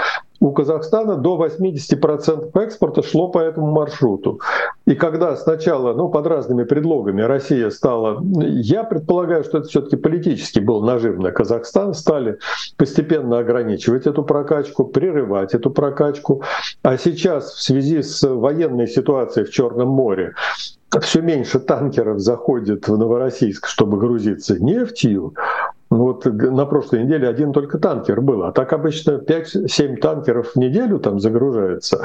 у 0.41 0.51
Казахстана 0.51 1.15
до 1.15 1.37
80% 1.37 2.59
экспорта 2.59 3.03
шло 3.03 3.29
по 3.29 3.37
этому 3.37 3.71
маршруту. 3.71 4.41
И 4.87 4.95
когда 4.95 5.35
сначала, 5.35 5.93
ну, 5.93 6.09
под 6.09 6.25
разными 6.25 6.63
предлогами 6.63 7.21
Россия 7.21 7.69
стала, 7.69 8.21
я 8.23 8.83
предполагаю, 8.83 9.43
что 9.43 9.59
это 9.59 9.67
все-таки 9.67 9.97
политически 9.97 10.59
был 10.59 10.81
нажим 10.81 11.19
на 11.19 11.31
Казахстан, 11.31 11.93
стали 11.93 12.39
постепенно 12.75 13.37
ограничивать 13.37 14.07
эту 14.07 14.23
прокачку, 14.23 14.85
прерывать 14.85 15.53
эту 15.53 15.69
прокачку. 15.69 16.41
А 16.81 16.97
сейчас 16.97 17.53
в 17.53 17.61
связи 17.61 18.01
с 18.01 18.27
военной 18.27 18.87
ситуацией 18.87 19.45
в 19.45 19.51
Черном 19.51 19.89
море 19.89 20.33
все 21.01 21.21
меньше 21.21 21.59
танкеров 21.59 22.19
заходит 22.19 22.87
в 22.87 22.97
Новороссийск, 22.97 23.67
чтобы 23.67 23.99
грузиться 23.99 24.59
нефтью, 24.59 25.35
Вот 25.91 26.23
на 26.23 26.65
прошлой 26.65 27.03
неделе 27.03 27.27
один 27.27 27.51
только 27.51 27.77
танкер 27.77 28.21
был, 28.21 28.43
а 28.43 28.53
так 28.53 28.71
обычно 28.71 29.21
5-7 29.27 29.97
танкеров 29.97 30.53
в 30.53 30.55
неделю 30.55 30.99
там 30.99 31.19
загружается. 31.19 32.01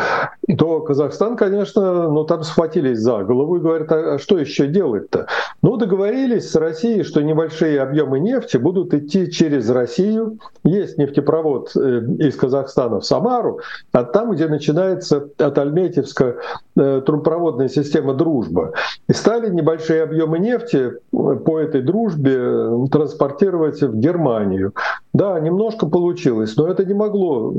И 0.49 0.57
то 0.57 0.81
Казахстан, 0.81 1.37
конечно, 1.37 2.11
ну 2.11 2.25
там 2.25 2.43
схватились 2.43 2.99
за 2.99 3.23
голову 3.23 3.57
и 3.57 3.61
говорят, 3.61 3.93
а 3.93 4.19
что 4.19 4.39
еще 4.39 4.67
делать-то? 4.67 5.29
Ну 5.63 5.77
договорились 5.77 6.51
с 6.51 6.57
Россией, 6.57 7.05
что 7.05 7.23
небольшие 7.23 7.81
объемы 7.81 8.19
нефти 8.19 8.57
будут 8.57 8.93
идти 8.93 9.31
через 9.31 9.71
Россию. 9.71 10.41
Есть 10.65 10.99
нефтепровод 10.99 11.71
э, 11.77 12.01
из 12.19 12.35
Казахстана 12.35 12.99
в 12.99 13.07
Самару, 13.07 13.61
а 13.93 14.03
там, 14.03 14.33
где 14.33 14.49
начинается 14.49 15.29
от 15.39 15.59
Альметьевска 15.59 16.35
э, 16.77 17.03
трубопроводная 17.07 17.69
система 17.69 18.15
«Дружба». 18.15 18.73
И 19.09 19.13
стали 19.13 19.49
небольшие 19.49 20.03
объемы 20.03 20.41
нефти 20.41 20.95
по 21.13 21.61
этой 21.61 21.83
дружбе 21.83 22.89
транспортировать 22.91 23.76
в 23.83 23.97
Германию. 23.97 24.73
Да, 25.13 25.39
немножко 25.41 25.87
получилось, 25.87 26.57
но 26.57 26.69
это 26.69 26.85
не 26.85 26.95
могло 26.95 27.53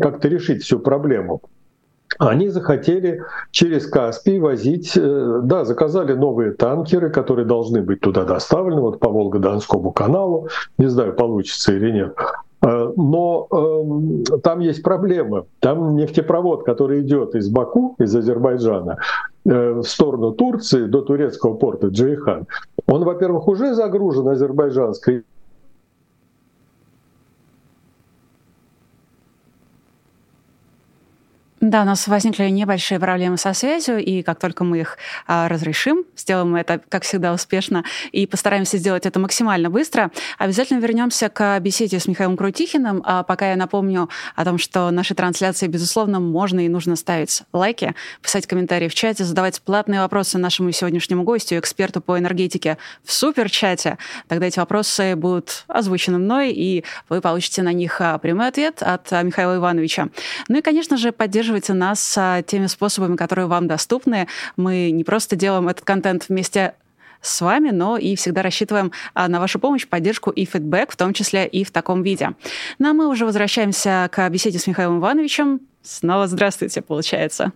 как-то 0.00 0.28
решить 0.28 0.62
всю 0.62 0.78
проблему. 0.78 1.42
Они 2.18 2.48
захотели 2.48 3.22
через 3.50 3.86
Каспий 3.86 4.38
возить, 4.38 4.96
э, 4.96 5.40
да, 5.44 5.64
заказали 5.64 6.14
новые 6.14 6.52
танкеры, 6.52 7.10
которые 7.10 7.44
должны 7.46 7.82
быть 7.82 8.00
туда 8.00 8.24
доставлены, 8.24 8.80
вот 8.80 8.98
по 8.98 9.08
Волго-Донскому 9.08 9.92
каналу, 9.92 10.48
не 10.78 10.86
знаю, 10.86 11.14
получится 11.14 11.74
или 11.74 11.92
нет. 11.92 12.16
Э, 12.62 12.92
но 12.96 13.46
э, 13.50 14.38
там 14.42 14.60
есть 14.60 14.82
проблема. 14.82 15.46
Там 15.60 15.96
нефтепровод, 15.96 16.64
который 16.64 17.02
идет 17.02 17.34
из 17.34 17.48
Баку, 17.48 17.94
из 17.98 18.14
Азербайджана, 18.14 18.98
э, 19.44 19.72
в 19.74 19.84
сторону 19.84 20.32
Турции 20.32 20.86
до 20.86 21.02
турецкого 21.02 21.54
порта 21.54 21.88
Джейхан, 21.88 22.46
он, 22.86 23.04
во-первых, 23.04 23.46
уже 23.48 23.74
загружен 23.74 24.28
азербайджанской 24.28 25.24
Да, 31.68 31.82
у 31.82 31.84
нас 31.84 32.08
возникли 32.08 32.44
небольшие 32.48 32.98
проблемы 32.98 33.36
со 33.36 33.52
связью, 33.52 34.02
и 34.02 34.22
как 34.22 34.38
только 34.38 34.64
мы 34.64 34.80
их 34.80 34.96
а, 35.26 35.48
разрешим, 35.48 36.04
сделаем 36.16 36.56
это, 36.56 36.80
как 36.88 37.02
всегда, 37.02 37.34
успешно, 37.34 37.84
и 38.10 38.26
постараемся 38.26 38.78
сделать 38.78 39.04
это 39.04 39.20
максимально 39.20 39.68
быстро, 39.68 40.10
обязательно 40.38 40.78
вернемся 40.78 41.28
к 41.28 41.60
беседе 41.60 42.00
с 42.00 42.08
Михаилом 42.08 42.38
Крутихиным. 42.38 43.02
А 43.04 43.22
пока 43.22 43.50
я 43.50 43.56
напомню 43.56 44.08
о 44.34 44.46
том, 44.46 44.56
что 44.56 44.90
наши 44.90 45.14
трансляции, 45.14 45.66
безусловно, 45.66 46.20
можно 46.20 46.64
и 46.64 46.70
нужно 46.70 46.96
ставить 46.96 47.42
лайки, 47.52 47.94
писать 48.22 48.46
комментарии 48.46 48.88
в 48.88 48.94
чате, 48.94 49.24
задавать 49.24 49.60
платные 49.60 50.00
вопросы 50.00 50.38
нашему 50.38 50.72
сегодняшнему 50.72 51.22
гостю, 51.22 51.58
эксперту 51.58 52.00
по 52.00 52.18
энергетике 52.18 52.78
в 53.04 53.12
суперчате. 53.12 53.98
Тогда 54.26 54.46
эти 54.46 54.58
вопросы 54.58 55.16
будут 55.16 55.64
озвучены 55.68 56.16
мной, 56.16 56.50
и 56.50 56.82
вы 57.10 57.20
получите 57.20 57.60
на 57.60 57.74
них 57.74 58.00
а, 58.00 58.16
прямой 58.16 58.48
ответ 58.48 58.82
от 58.82 59.12
а, 59.12 59.22
Михаила 59.22 59.56
Ивановича. 59.56 60.08
Ну 60.48 60.56
и, 60.56 60.62
конечно 60.62 60.96
же, 60.96 61.12
поддерживайте 61.12 61.57
поддерживайте 61.58 61.74
нас 61.74 62.14
а, 62.16 62.42
теми 62.42 62.66
способами, 62.66 63.16
которые 63.16 63.46
вам 63.46 63.66
доступны. 63.66 64.26
Мы 64.56 64.90
не 64.90 65.04
просто 65.04 65.36
делаем 65.36 65.68
этот 65.68 65.84
контент 65.84 66.28
вместе 66.28 66.74
с 67.20 67.40
вами, 67.40 67.70
но 67.70 67.96
и 67.96 68.14
всегда 68.14 68.42
рассчитываем 68.42 68.92
а, 69.14 69.28
на 69.28 69.40
вашу 69.40 69.58
помощь, 69.58 69.86
поддержку 69.88 70.30
и 70.30 70.44
фидбэк, 70.44 70.92
в 70.92 70.96
том 70.96 71.12
числе 71.12 71.46
и 71.46 71.64
в 71.64 71.70
таком 71.70 72.02
виде. 72.02 72.30
Ну 72.78 72.90
а 72.90 72.92
мы 72.92 73.08
уже 73.08 73.24
возвращаемся 73.24 74.08
к 74.12 74.28
беседе 74.30 74.58
с 74.58 74.66
Михаилом 74.68 74.98
Ивановичем. 74.98 75.60
Снова 75.82 76.26
здравствуйте, 76.28 76.80
получается. 76.80 77.52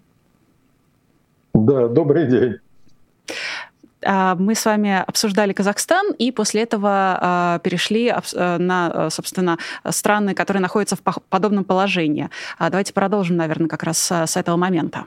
Да, 1.55 1.87
добрый 1.89 2.27
день. 2.27 2.55
А, 4.05 4.35
мы 4.35 4.55
с 4.55 4.65
вами 4.65 5.03
обсуждали 5.07 5.53
Казахстан, 5.53 6.13
и 6.13 6.33
после 6.33 6.63
этого 6.63 7.19
а, 7.21 7.59
перешли 7.61 8.09
э, 8.09 8.59
на, 8.59 8.91
э, 8.93 9.11
собственно, 9.11 9.59
страны, 9.91 10.35
которые 10.35 10.61
находятся 10.61 10.97
в 10.97 11.01
подобном 11.29 11.65
положении. 11.65 12.31
А, 12.59 12.71
давайте 12.71 12.93
продолжим, 12.93 13.37
наверное, 13.37 13.69
как 13.69 13.83
раз 13.83 14.11
с 14.11 14.37
этого 14.37 14.57
момента. 14.57 15.07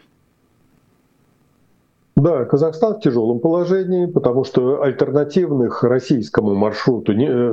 Да, 2.16 2.46
Казахстан 2.46 2.96
в 2.96 3.02
тяжелом 3.02 3.40
положении, 3.40 4.06
потому 4.06 4.46
что 4.46 4.82
альтернативных 4.82 5.84
российскому 5.84 6.56
маршруту 6.56 7.12
не, 7.12 7.28
э, 7.28 7.50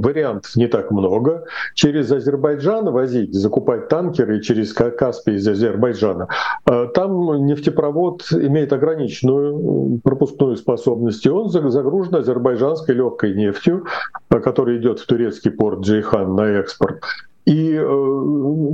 вариантов 0.00 0.54
не 0.54 0.68
так 0.68 0.92
много. 0.92 1.44
Через 1.74 2.12
Азербайджан 2.12 2.88
возить, 2.92 3.34
закупать 3.34 3.88
танкеры 3.88 4.40
через 4.42 4.72
Каспий 4.72 5.34
из 5.34 5.48
Азербайджана. 5.48 6.28
Э, 6.66 6.86
там 6.94 7.46
нефтепровод 7.46 8.30
имеет 8.30 8.72
ограниченную 8.72 9.98
пропускную 10.04 10.56
способность, 10.56 11.26
и 11.26 11.30
он 11.30 11.48
загружен 11.48 12.14
азербайджанской 12.14 12.94
легкой 12.94 13.34
нефтью, 13.34 13.86
э, 14.30 14.38
которая 14.38 14.78
идет 14.78 15.00
в 15.00 15.06
турецкий 15.06 15.50
порт 15.50 15.80
Джейхан 15.80 16.32
на 16.36 16.42
экспорт. 16.42 17.00
И 17.44 17.80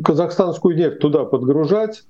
казахстанскую 0.04 0.76
нефть 0.76 0.98
туда 0.98 1.24
подгружать 1.24 2.02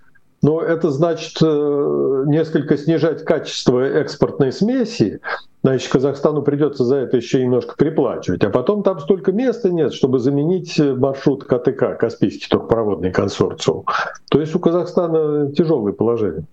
но 0.44 0.60
это 0.60 0.90
значит 0.90 1.38
э, 1.40 2.24
несколько 2.26 2.76
снижать 2.76 3.24
качество 3.24 3.80
экспортной 3.80 4.52
смеси, 4.52 5.22
значит, 5.62 5.90
Казахстану 5.90 6.42
придется 6.42 6.84
за 6.84 6.96
это 6.96 7.16
еще 7.16 7.42
немножко 7.42 7.74
приплачивать. 7.78 8.44
А 8.44 8.50
потом 8.50 8.82
там 8.82 9.00
столько 9.00 9.32
места 9.32 9.70
нет, 9.70 9.94
чтобы 9.94 10.18
заменить 10.18 10.78
маршрут 10.78 11.44
КТК, 11.44 11.94
Каспийский 11.94 12.46
турпроводный 12.50 13.10
консорциум. 13.10 13.86
То 14.28 14.38
есть 14.38 14.54
у 14.54 14.58
Казахстана 14.58 15.50
тяжелое 15.50 15.94
положение. 15.94 16.44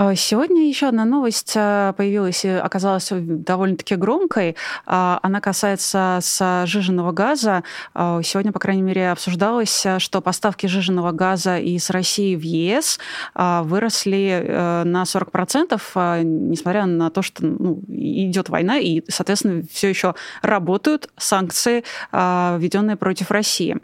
А, 0.00 0.14
сегодня 0.14 0.66
еще 0.66 0.86
одна 0.86 1.04
новость 1.04 1.52
а, 1.56 1.92
появилась 1.92 2.46
и 2.46 2.48
оказалась 2.48 3.08
довольно-таки 3.10 3.96
громкой. 3.96 4.56
А, 4.86 5.20
она 5.22 5.42
касается 5.42 6.20
сжиженного 6.64 7.12
газа. 7.12 7.64
Сегодня, 7.94 8.50
по 8.50 8.58
крайней 8.58 8.80
мере, 8.80 9.10
обсуждалось, 9.10 9.86
что 9.98 10.22
поставки 10.22 10.66
сжиженного 10.66 11.12
газа 11.12 11.58
из 11.58 11.90
России 11.90 12.34
в 12.34 12.42
ЕС 12.42 12.98
выросли 13.34 14.42
э, 14.42 14.84
на 14.84 15.02
40%, 15.02 16.22
несмотря 16.22 16.86
на 16.86 17.10
то, 17.10 17.20
что 17.22 17.44
ну, 17.44 17.82
идет 17.88 18.48
война, 18.48 18.78
и, 18.78 19.02
соответственно, 19.08 19.64
все 19.70 19.88
еще 19.88 20.14
работают 20.40 21.10
санкции, 21.16 21.84
введенные 22.12 22.96
против 22.96 23.30
России. 23.30 23.76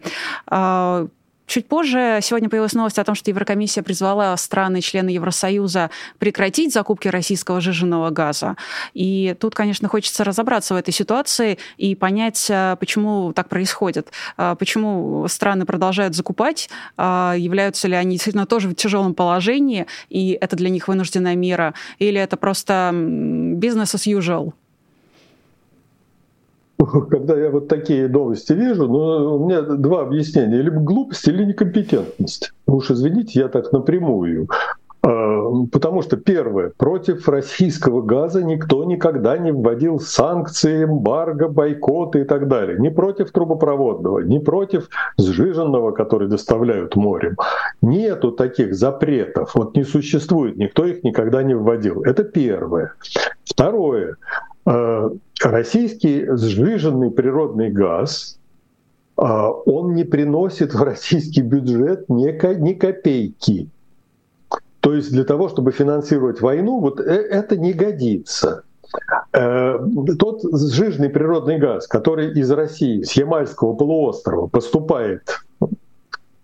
Чуть 1.47 1.69
позже 1.69 2.19
сегодня 2.23 2.49
появилась 2.49 2.73
новость 2.75 2.99
о 2.99 3.05
том, 3.05 3.15
что 3.15 3.31
Еврокомиссия 3.31 3.83
призвала 3.83 4.37
страны-члены 4.37 5.11
Евросоюза 5.11 5.91
прекратить 6.19 6.73
закупки 6.73 7.07
российского 7.07 7.61
жиженного 7.61 8.11
газа. 8.11 8.57
И 8.95 9.37
тут, 9.39 9.55
конечно, 9.55 9.89
хочется 9.89 10.25
разобраться 10.25 10.75
в 10.75 10.77
этой 10.77 10.93
ситуации 10.93 11.59
и 11.77 11.95
понять, 11.95 12.49
а, 12.51 12.75
почему 12.77 13.33
так 13.33 13.49
происходит. 13.49 14.11
А, 14.37 14.57
почему 14.57 15.27
страны 15.29 15.67
продолжают 15.67 16.17
закупать, 16.17 16.69
а, 16.97 17.35
являются 17.39 17.87
ли 17.87 17.95
они 17.95 18.13
действительно 18.13 18.47
тоже 18.47 18.69
в 18.69 18.75
тяжелом 18.75 19.15
положении, 19.15 19.87
и 20.09 20.37
это 20.41 20.57
для 20.57 20.69
них 20.69 20.89
вынужденная 20.89 21.37
мера, 21.37 21.75
или 22.01 22.21
это 22.21 22.37
просто 22.37 22.91
бизнес 22.93 23.95
as 23.95 24.07
usual? 24.07 24.53
когда 27.11 27.39
я 27.39 27.51
вот 27.51 27.69
такие 27.69 28.09
новости 28.09 28.53
вижу, 28.53 28.87
ну, 28.87 29.37
у 29.37 29.47
меня 29.47 29.63
два 29.63 30.03
объяснения. 30.03 30.63
Либо 30.63 30.81
глупость, 30.81 31.27
или 31.29 31.45
некомпетентность. 31.45 32.53
Уж 32.67 32.91
извините, 32.91 33.41
я 33.41 33.49
так 33.49 33.73
напрямую. 33.73 34.49
А, 35.03 35.51
потому 35.73 36.03
что, 36.03 36.17
первое, 36.17 36.73
против 36.77 37.29
российского 37.29 38.03
газа 38.03 38.43
никто 38.43 38.85
никогда 38.85 39.39
не 39.39 39.53
вводил 39.53 40.01
санкции, 40.01 40.85
эмбарго, 40.85 41.49
бойкоты 41.49 42.23
и 42.23 42.25
так 42.25 42.49
далее. 42.49 42.79
Не 42.79 42.91
против 42.91 43.31
трубопроводного, 43.31 44.21
не 44.21 44.39
против 44.39 44.89
сжиженного, 45.19 45.93
который 45.93 46.29
доставляют 46.29 46.97
морем. 46.97 47.37
Нету 47.81 48.33
таких 48.33 48.75
запретов, 48.75 49.55
вот 49.55 49.77
не 49.77 49.85
существует, 49.85 50.57
никто 50.57 50.85
их 50.85 51.05
никогда 51.05 51.43
не 51.43 51.55
вводил. 51.55 52.03
Это 52.03 52.25
первое. 52.25 52.95
Второе. 53.45 54.17
Э, 55.43 55.49
российский 55.49 56.27
сжиженный 56.37 57.11
природный 57.11 57.71
газ, 57.71 58.39
э, 59.17 59.23
он 59.23 59.95
не 59.95 60.05
приносит 60.05 60.75
в 60.75 60.83
российский 60.83 61.43
бюджет 61.43 62.09
ни 62.09 62.73
копейки. 62.75 63.69
То 64.81 64.95
есть 64.95 65.11
для 65.11 65.25
того, 65.25 65.49
чтобы 65.49 65.73
финансировать 65.73 66.41
войну, 66.41 66.81
вот 66.81 67.01
э, 67.01 67.05
это 67.05 67.57
не 67.57 67.73
годится. 67.73 68.63
Тот 69.33 70.43
сжиженный 70.43 71.11
природный 71.11 71.59
газ, 71.59 71.89
который 71.89 72.33
из 72.33 72.51
России, 72.51 73.03
с 73.03 73.13
Ямальского 73.13 73.75
полуострова 73.75 74.47
поступает 74.47 75.41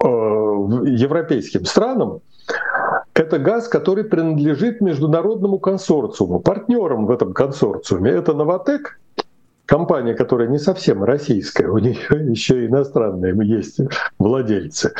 европейским 0.01 1.65
странам, 1.65 2.21
это 3.15 3.39
газ, 3.39 3.69
который 3.69 4.05
принадлежит 4.05 4.81
международному 4.81 5.59
консорциуму. 5.59 6.41
Партнером 6.41 7.07
в 7.07 7.11
этом 7.11 7.33
консорциуме 7.33 8.11
это 8.11 8.33
«Новотек», 8.33 8.99
компания, 9.67 10.15
которая 10.15 10.49
не 10.49 10.59
совсем 10.59 11.05
российская, 11.05 11.69
у 11.69 11.79
нее 11.79 11.97
еще 12.31 12.67
иностранные 12.67 13.33
есть 13.47 13.79
владельцы. 14.19 14.93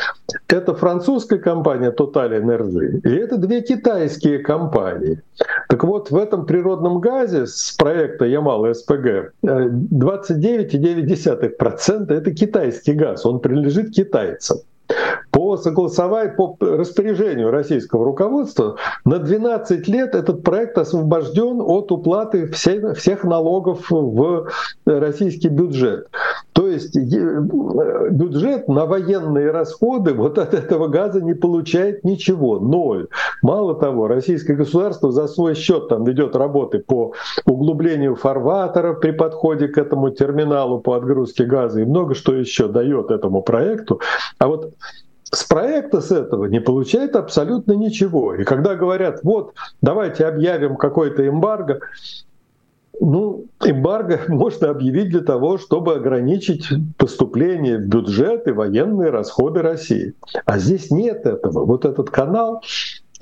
Это 0.47 0.73
французская 0.73 1.37
компания 1.37 1.91
Total 1.91 2.31
Energy, 2.31 3.01
и 3.03 3.15
это 3.15 3.37
две 3.37 3.61
китайские 3.61 4.39
компании. 4.39 5.21
Так 5.69 5.83
вот, 5.83 6.09
в 6.09 6.17
этом 6.17 6.47
природном 6.47 7.01
газе 7.01 7.45
с 7.45 7.75
проекта 7.77 8.25
Ямал-СПГ 8.25 9.33
29,9% 9.43 12.11
это 12.11 12.31
китайский 12.31 12.93
газ, 12.93 13.25
он 13.25 13.39
принадлежит 13.39 13.91
китайцам 13.91 14.59
по 15.31 15.57
согласованию, 15.57 16.35
по 16.35 16.55
распоряжению 16.59 17.49
российского 17.51 18.05
руководства 18.05 18.77
на 19.03 19.19
12 19.19 19.87
лет 19.87 20.13
этот 20.15 20.43
проект 20.43 20.77
освобожден 20.77 21.59
от 21.59 21.91
уплаты 21.91 22.47
всех, 22.51 22.97
всех 22.97 23.23
налогов 23.23 23.89
в 23.89 24.49
российский 24.85 25.49
бюджет. 25.49 26.07
Есть 26.73 26.97
бюджет 26.97 28.67
на 28.67 28.85
военные 28.85 29.51
расходы 29.51 30.13
вот 30.13 30.37
от 30.37 30.53
этого 30.53 30.87
газа 30.87 31.21
не 31.21 31.33
получает 31.33 32.03
ничего, 32.03 32.59
ноль. 32.59 33.07
Мало 33.41 33.75
того, 33.75 34.07
российское 34.07 34.55
государство 34.55 35.11
за 35.11 35.27
свой 35.27 35.55
счет 35.55 35.87
там 35.89 36.03
ведет 36.03 36.35
работы 36.35 36.79
по 36.79 37.13
углублению 37.45 38.15
фарватеров 38.15 38.99
при 38.99 39.11
подходе 39.11 39.67
к 39.67 39.77
этому 39.77 40.09
терминалу 40.09 40.79
по 40.79 40.95
отгрузке 40.95 41.45
газа 41.45 41.81
и 41.81 41.85
много 41.85 42.15
что 42.15 42.33
еще 42.33 42.67
дает 42.67 43.11
этому 43.11 43.41
проекту. 43.43 44.01
А 44.39 44.47
вот 44.47 44.73
с 45.23 45.43
проекта 45.43 46.01
с 46.01 46.11
этого 46.11 46.45
не 46.45 46.59
получает 46.59 47.15
абсолютно 47.15 47.73
ничего. 47.73 48.35
И 48.35 48.43
когда 48.43 48.75
говорят, 48.75 49.19
вот, 49.23 49.53
давайте 49.81 50.25
объявим 50.25 50.75
какой-то 50.75 51.27
эмбарго, 51.27 51.79
ну, 52.99 53.45
эмбарго 53.63 54.21
можно 54.27 54.69
объявить 54.69 55.09
для 55.09 55.21
того, 55.21 55.57
чтобы 55.57 55.95
ограничить 55.95 56.67
поступление 56.97 57.77
в 57.77 57.87
бюджет 57.87 58.47
и 58.47 58.51
военные 58.51 59.09
расходы 59.09 59.61
России. 59.61 60.13
А 60.45 60.57
здесь 60.57 60.91
нет 60.91 61.25
этого. 61.25 61.65
Вот 61.65 61.85
этот 61.85 62.09
канал 62.09 62.61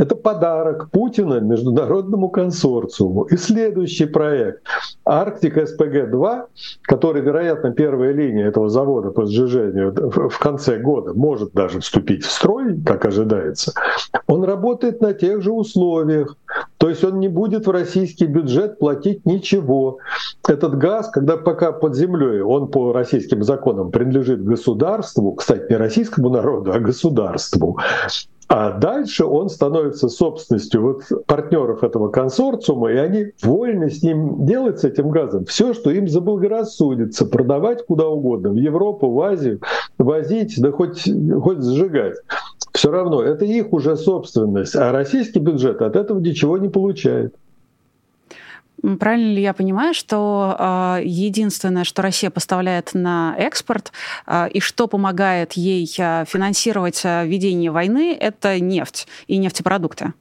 это 0.01 0.15
подарок 0.15 0.89
Путина 0.89 1.39
международному 1.39 2.29
консорциуму. 2.29 3.25
И 3.25 3.37
следующий 3.37 4.05
проект 4.05 4.63
Арктик 5.05 5.57
СПГ-2, 5.57 6.45
который, 6.81 7.21
вероятно, 7.21 7.71
первая 7.71 8.11
линия 8.11 8.47
этого 8.47 8.67
завода 8.67 9.11
по 9.11 9.27
сжижению 9.27 9.93
в 9.93 10.39
конце 10.39 10.79
года 10.79 11.13
может 11.13 11.53
даже 11.53 11.81
вступить 11.81 12.25
в 12.25 12.31
строй, 12.31 12.81
как 12.83 13.05
ожидается, 13.05 13.73
он 14.25 14.43
работает 14.43 15.01
на 15.01 15.13
тех 15.13 15.43
же 15.43 15.51
условиях. 15.51 16.35
То 16.77 16.89
есть 16.89 17.03
он 17.03 17.19
не 17.19 17.27
будет 17.27 17.67
в 17.67 17.71
российский 17.71 18.25
бюджет 18.25 18.79
платить 18.79 19.23
ничего. 19.27 19.99
Этот 20.47 20.79
газ, 20.79 21.11
когда 21.11 21.37
пока 21.37 21.71
под 21.71 21.95
землей, 21.95 22.41
он 22.41 22.69
по 22.69 22.91
российским 22.91 23.43
законам 23.43 23.91
принадлежит 23.91 24.43
государству, 24.43 25.33
кстати, 25.33 25.69
не 25.69 25.77
российскому 25.77 26.29
народу, 26.29 26.71
а 26.73 26.79
государству, 26.79 27.77
а 28.53 28.71
дальше 28.71 29.23
он 29.23 29.47
становится 29.47 30.09
собственностью 30.09 30.81
вот 30.81 31.25
партнеров 31.25 31.85
этого 31.85 32.09
консорциума, 32.09 32.91
и 32.91 32.97
они 32.97 33.27
вольны 33.41 33.89
с 33.89 34.03
ним 34.03 34.45
делать 34.45 34.79
с 34.79 34.83
этим 34.83 35.09
газом 35.09 35.45
все, 35.45 35.73
что 35.73 35.89
им 35.89 36.09
заблагорассудится, 36.09 37.25
продавать 37.25 37.85
куда 37.85 38.09
угодно, 38.09 38.49
в 38.49 38.55
Европу, 38.55 39.09
в 39.09 39.21
Азию, 39.21 39.61
возить, 39.97 40.59
да 40.59 40.71
хоть, 40.73 41.09
хоть 41.41 41.63
сжигать. 41.63 42.17
Все 42.73 42.91
равно 42.91 43.23
это 43.23 43.45
их 43.45 43.71
уже 43.71 43.95
собственность, 43.95 44.75
а 44.75 44.91
российский 44.91 45.39
бюджет 45.39 45.81
от 45.81 45.95
этого 45.95 46.19
ничего 46.19 46.57
не 46.57 46.67
получает. 46.67 47.33
Правильно 48.99 49.33
ли 49.33 49.41
я 49.41 49.53
понимаю, 49.53 49.93
что 49.93 50.55
э, 50.57 51.01
единственное, 51.05 51.83
что 51.83 52.01
Россия 52.01 52.31
поставляет 52.31 52.93
на 52.93 53.35
экспорт 53.37 53.91
э, 54.25 54.49
и 54.49 54.59
что 54.59 54.87
помогает 54.87 55.53
ей 55.53 55.87
э, 55.99 56.25
финансировать 56.25 57.01
э, 57.03 57.27
ведение 57.27 57.69
войны, 57.69 58.17
это 58.19 58.59
нефть 58.59 59.07
и 59.27 59.37
нефтепродукты? 59.37 60.13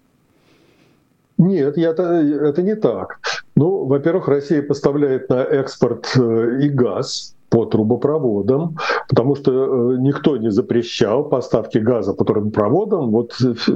Нет, 1.39 1.79
это, 1.79 2.03
это 2.03 2.63
не 2.63 2.75
так. 2.75 3.21
Ну, 3.61 3.85
во-первых, 3.85 4.27
Россия 4.27 4.63
поставляет 4.63 5.29
на 5.29 5.43
экспорт 5.43 6.17
э, 6.17 6.61
и 6.63 6.71
газ, 6.71 7.35
по 7.51 7.67
трубопроводам, 7.67 8.77
потому 9.09 9.35
что 9.35 9.51
э, 9.53 9.97
никто 9.99 10.37
не 10.37 10.51
запрещал 10.51 11.25
поставки 11.25 11.79
газа 11.79 12.15
по 12.15 12.25
трубопроводам. 12.25 13.11
Вот 13.11 13.33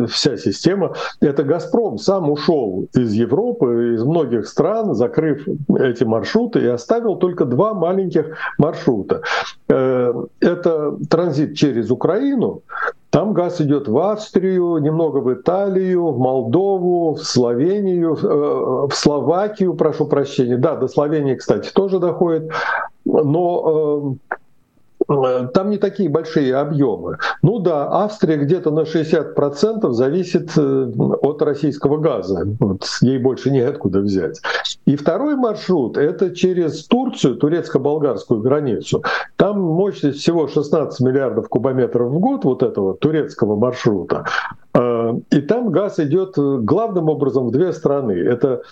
вся 0.09 0.37
система. 0.37 0.95
Это 1.21 1.43
«Газпром» 1.43 1.99
сам 1.99 2.31
ушел 2.31 2.87
из 2.95 3.13
Европы, 3.13 3.95
из 3.95 4.05
многих 4.05 4.47
стран, 4.47 4.95
закрыв 4.95 5.47
эти 5.79 6.05
маршруты 6.05 6.61
и 6.61 6.67
оставил 6.67 7.17
только 7.17 7.45
два 7.45 7.75
маленьких 7.75 8.37
маршрута. 8.59 9.23
Э, 9.69 10.15
это 10.41 10.97
транзит 11.11 11.57
через 11.57 11.91
Украину, 11.91 12.63
там 13.15 13.33
газ 13.33 13.61
идет 13.61 13.87
в 13.87 13.97
Австрию, 13.97 14.79
немного 14.79 15.19
в 15.19 15.33
Италию, 15.33 16.09
в 16.09 16.19
Молдову, 16.19 17.15
в 17.15 17.23
Словению, 17.23 18.17
э, 18.17 18.89
в 18.89 18.93
Словакию, 18.93 19.75
прошу 19.75 20.07
прощения. 20.07 20.57
Да, 20.57 20.75
до 20.75 20.89
Словении, 20.89 21.37
кстати, 21.37 21.71
тоже 21.73 22.01
доходит. 22.01 22.51
Но 23.05 24.19
э, 24.29 24.35
там 25.07 25.71
не 25.71 25.79
такие 25.79 26.09
большие 26.09 26.57
объемы. 26.57 27.19
Ну 27.43 27.59
да, 27.59 27.89
Австрия 27.91 28.37
где-то 28.37 28.71
на 28.71 28.81
60% 28.81 29.91
зависит 29.93 30.51
э, 30.57 30.93
от 31.23 31.43
российского 31.43 31.99
газа. 31.99 32.47
Вот, 32.59 32.85
ей 33.01 33.19
больше 33.19 33.51
неоткуда 33.51 34.01
взять. 34.01 34.41
И 34.87 34.97
второй 34.97 35.37
маршрут— 35.37 35.97
это 35.99 36.35
через 36.35 36.85
Турцию, 36.87 37.37
турецко-болгарскую 37.37 38.41
границу. 38.41 39.03
Там 39.37 39.61
мощность 39.61 40.21
всего 40.21 40.49
16 40.49 41.01
миллиардов 41.01 41.49
кубометров 41.49 42.11
в 42.11 42.19
год 42.19 42.45
вот 42.45 42.63
этого 42.63 42.95
турецкого 42.95 43.57
маршрута. 43.57 44.25
Э, 44.75 45.13
и 45.31 45.41
там 45.41 45.71
газ 45.71 45.99
идет 46.01 46.35
главным 46.37 47.09
образом 47.09 47.49
в 47.49 47.51
две 47.51 47.73
страны. 47.73 48.13
Это 48.13 48.63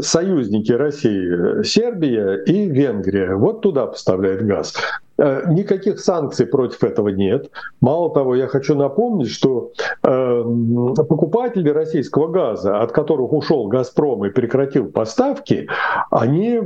союзники 0.00 0.72
России, 0.72 1.62
Сербия 1.64 2.36
и 2.36 2.68
Венгрия. 2.68 3.34
Вот 3.34 3.60
туда 3.60 3.86
поставляет 3.86 4.46
газ. 4.46 4.74
Э, 5.20 5.42
никаких 5.48 6.00
санкций 6.00 6.46
против 6.46 6.82
этого 6.82 7.08
нет. 7.08 7.50
Мало 7.82 8.10
того, 8.10 8.34
я 8.34 8.46
хочу 8.46 8.74
напомнить, 8.74 9.28
что 9.28 9.72
э, 10.02 10.44
покупатели 10.96 11.68
российского 11.68 12.28
газа, 12.28 12.80
от 12.80 12.92
которых 12.92 13.30
ушел 13.34 13.66
«Газпром» 13.66 14.24
и 14.24 14.30
прекратил 14.30 14.86
поставки, 14.86 15.68
они 16.10 16.60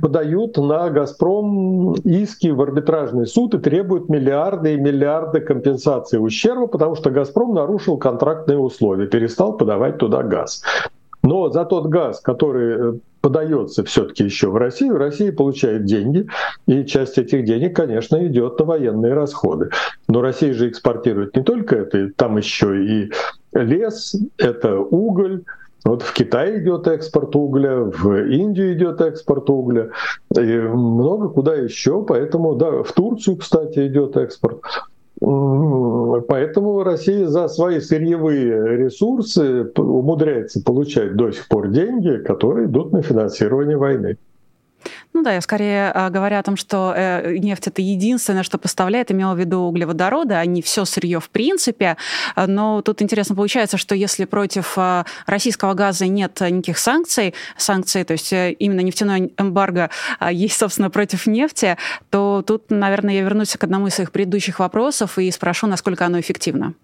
подают 0.00 0.58
на 0.58 0.90
«Газпром» 0.90 1.94
иски 2.04 2.48
в 2.48 2.62
арбитражный 2.62 3.26
суд 3.26 3.54
и 3.54 3.58
требуют 3.58 4.08
миллиарды 4.08 4.74
и 4.74 4.80
миллиарды 4.80 5.40
компенсации 5.40 6.18
ущерба, 6.18 6.68
потому 6.68 6.94
что 6.94 7.10
«Газпром» 7.10 7.52
нарушил 7.52 7.98
контрактные 7.98 8.58
условия, 8.58 9.08
перестал 9.08 9.56
подавать 9.56 9.98
туда 9.98 10.22
газ. 10.22 10.62
Но 11.22 11.50
за 11.50 11.64
тот 11.64 11.86
газ, 11.86 12.20
который 12.20 12.96
э, 12.96 12.98
подается 13.20 13.84
все-таки 13.84 14.24
еще 14.24 14.48
в 14.50 14.56
Россию, 14.56 14.98
Россия 14.98 15.32
получает 15.32 15.84
деньги, 15.84 16.26
и 16.66 16.84
часть 16.84 17.18
этих 17.18 17.44
денег, 17.44 17.76
конечно, 17.76 18.26
идет 18.26 18.58
на 18.58 18.64
военные 18.64 19.14
расходы. 19.14 19.70
Но 20.08 20.20
Россия 20.20 20.52
же 20.52 20.68
экспортирует 20.68 21.36
не 21.36 21.42
только 21.42 21.76
это, 21.76 22.10
там 22.16 22.36
еще 22.36 22.84
и 22.84 23.12
лес, 23.52 24.16
это 24.38 24.78
уголь, 24.78 25.44
вот 25.84 26.02
в 26.02 26.12
Китае 26.12 26.62
идет 26.62 26.86
экспорт 26.86 27.34
угля, 27.34 27.76
в 27.76 28.26
Индию 28.26 28.74
идет 28.74 29.00
экспорт 29.00 29.50
угля, 29.50 29.90
и 30.36 30.58
много 30.58 31.28
куда 31.28 31.54
еще, 31.54 32.04
поэтому, 32.04 32.54
да, 32.54 32.82
в 32.82 32.92
Турцию, 32.92 33.36
кстати, 33.36 33.86
идет 33.86 34.16
экспорт. 34.16 34.60
Поэтому 35.22 36.82
Россия 36.82 37.26
за 37.28 37.46
свои 37.46 37.78
сырьевые 37.78 38.76
ресурсы 38.76 39.70
умудряется 39.76 40.62
получать 40.64 41.14
до 41.14 41.30
сих 41.30 41.46
пор 41.46 41.68
деньги, 41.68 42.16
которые 42.24 42.66
идут 42.66 42.92
на 42.92 43.02
финансирование 43.02 43.76
войны. 43.76 44.18
Ну 45.12 45.22
да, 45.22 45.32
я 45.32 45.40
скорее 45.40 45.90
а, 45.90 46.10
говоря 46.10 46.38
о 46.38 46.42
том, 46.42 46.56
что 46.56 46.94
э, 46.96 47.36
нефть 47.38 47.68
это 47.68 47.82
единственное, 47.82 48.42
что 48.42 48.58
поставляет, 48.58 49.10
имела 49.10 49.34
в 49.34 49.38
виду 49.38 49.60
углеводороды, 49.60 50.34
а 50.34 50.44
не 50.46 50.62
все 50.62 50.84
сырье 50.84 51.20
в 51.20 51.30
принципе. 51.30 51.96
Но 52.36 52.82
тут 52.82 53.02
интересно 53.02 53.34
получается, 53.34 53.76
что 53.76 53.94
если 53.94 54.24
против 54.24 54.74
а, 54.76 55.04
российского 55.26 55.74
газа 55.74 56.06
нет 56.06 56.40
никаких 56.40 56.78
санкций, 56.78 57.34
санкций, 57.56 58.04
то 58.04 58.12
есть 58.12 58.32
э, 58.32 58.52
именно 58.52 58.80
нефтяной 58.80 59.32
эмбарго 59.36 59.90
а, 60.18 60.32
есть, 60.32 60.56
собственно, 60.56 60.90
против 60.90 61.26
нефти, 61.26 61.76
то 62.10 62.42
тут, 62.46 62.70
наверное, 62.70 63.14
я 63.14 63.22
вернусь 63.22 63.56
к 63.56 63.64
одному 63.64 63.88
из 63.88 63.94
своих 63.94 64.12
предыдущих 64.12 64.58
вопросов 64.58 65.18
и 65.18 65.30
спрошу, 65.30 65.66
насколько 65.66 66.06
оно 66.06 66.20
эффективно. 66.20 66.74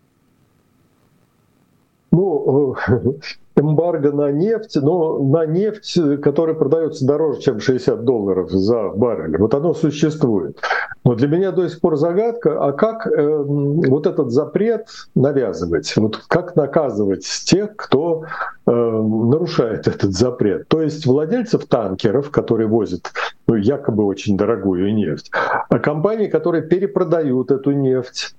Ну, 2.10 2.76
эмбарго 3.58 4.12
на 4.12 4.30
нефть, 4.30 4.76
но 4.80 5.18
на 5.18 5.46
нефть, 5.46 5.98
которая 6.22 6.54
продается 6.54 7.06
дороже, 7.06 7.40
чем 7.40 7.60
60 7.60 8.04
долларов 8.04 8.50
за 8.50 8.90
баррель. 8.90 9.36
Вот 9.38 9.54
оно 9.54 9.74
существует. 9.74 10.58
Но 11.04 11.14
для 11.14 11.28
меня 11.28 11.52
до 11.52 11.68
сих 11.68 11.80
пор 11.80 11.96
загадка, 11.96 12.64
а 12.64 12.72
как 12.72 13.06
э, 13.06 13.42
вот 13.46 14.06
этот 14.06 14.30
запрет 14.30 14.88
навязывать? 15.14 15.96
Вот 15.96 16.18
как 16.28 16.56
наказывать 16.56 17.24
тех, 17.44 17.76
кто 17.76 18.24
э, 18.66 18.70
нарушает 18.70 19.88
этот 19.88 20.12
запрет? 20.12 20.68
То 20.68 20.82
есть 20.82 21.06
владельцев 21.06 21.66
танкеров, 21.66 22.30
которые 22.30 22.68
возят 22.68 23.12
ну, 23.46 23.54
якобы 23.54 24.04
очень 24.04 24.36
дорогую 24.36 24.94
нефть, 24.94 25.30
а 25.68 25.78
компании, 25.78 26.26
которые 26.26 26.62
перепродают 26.62 27.50
эту 27.50 27.70
нефть, 27.72 28.34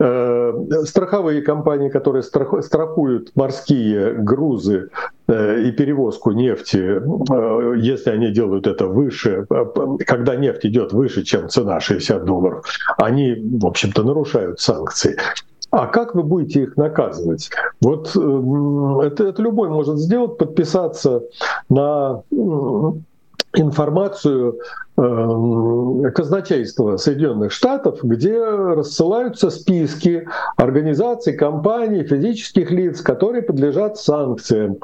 страховые 0.00 1.42
компании, 1.42 1.90
которые 1.90 2.22
страхуют 2.22 3.32
морские 3.34 4.14
грузы 4.14 4.88
и 5.28 5.72
перевозку 5.72 6.30
нефти, 6.32 7.02
если 7.78 8.10
они 8.10 8.30
делают 8.30 8.66
это 8.66 8.86
выше, 8.86 9.46
когда 10.06 10.36
нефть 10.36 10.64
идет 10.64 10.92
выше, 10.94 11.22
чем 11.22 11.50
цена 11.50 11.80
60 11.80 12.24
долларов, 12.24 12.64
они, 12.96 13.34
в 13.60 13.66
общем-то, 13.66 14.02
нарушают 14.02 14.60
санкции. 14.60 15.18
А 15.70 15.86
как 15.86 16.14
вы 16.14 16.22
будете 16.22 16.62
их 16.62 16.76
наказывать? 16.76 17.50
Вот 17.80 18.08
это, 18.16 19.24
это 19.28 19.42
любой 19.42 19.68
может 19.68 19.98
сделать, 19.98 20.38
подписаться 20.38 21.22
на 21.68 22.22
информацию 23.54 24.58
э, 24.96 26.10
казначейства 26.14 26.96
Соединенных 26.96 27.52
Штатов, 27.52 27.98
где 28.02 28.38
рассылаются 28.38 29.50
списки 29.50 30.28
организаций, 30.56 31.32
компаний, 31.32 32.04
физических 32.04 32.70
лиц, 32.70 33.00
которые 33.00 33.42
подлежат 33.42 33.98
санкциям. 33.98 34.78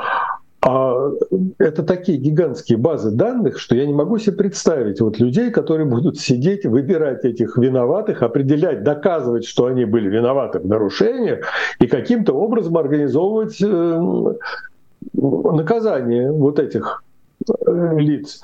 А 0.62 1.10
это 1.58 1.84
такие 1.84 2.18
гигантские 2.18 2.76
базы 2.76 3.12
данных, 3.12 3.60
что 3.60 3.76
я 3.76 3.86
не 3.86 3.94
могу 3.94 4.18
себе 4.18 4.36
представить 4.36 5.00
вот 5.00 5.20
людей, 5.20 5.52
которые 5.52 5.86
будут 5.86 6.18
сидеть, 6.18 6.66
выбирать 6.66 7.24
этих 7.24 7.56
виноватых, 7.56 8.22
определять, 8.22 8.82
доказывать, 8.82 9.44
что 9.44 9.66
они 9.66 9.84
были 9.84 10.08
виноваты 10.08 10.58
в 10.58 10.66
нарушениях, 10.66 11.46
и 11.78 11.86
каким-то 11.86 12.32
образом 12.32 12.76
организовывать 12.78 13.62
э, 13.62 14.34
наказание 15.12 16.32
вот 16.32 16.58
этих 16.58 17.04
э, 17.04 17.05
лиц. 17.96 18.40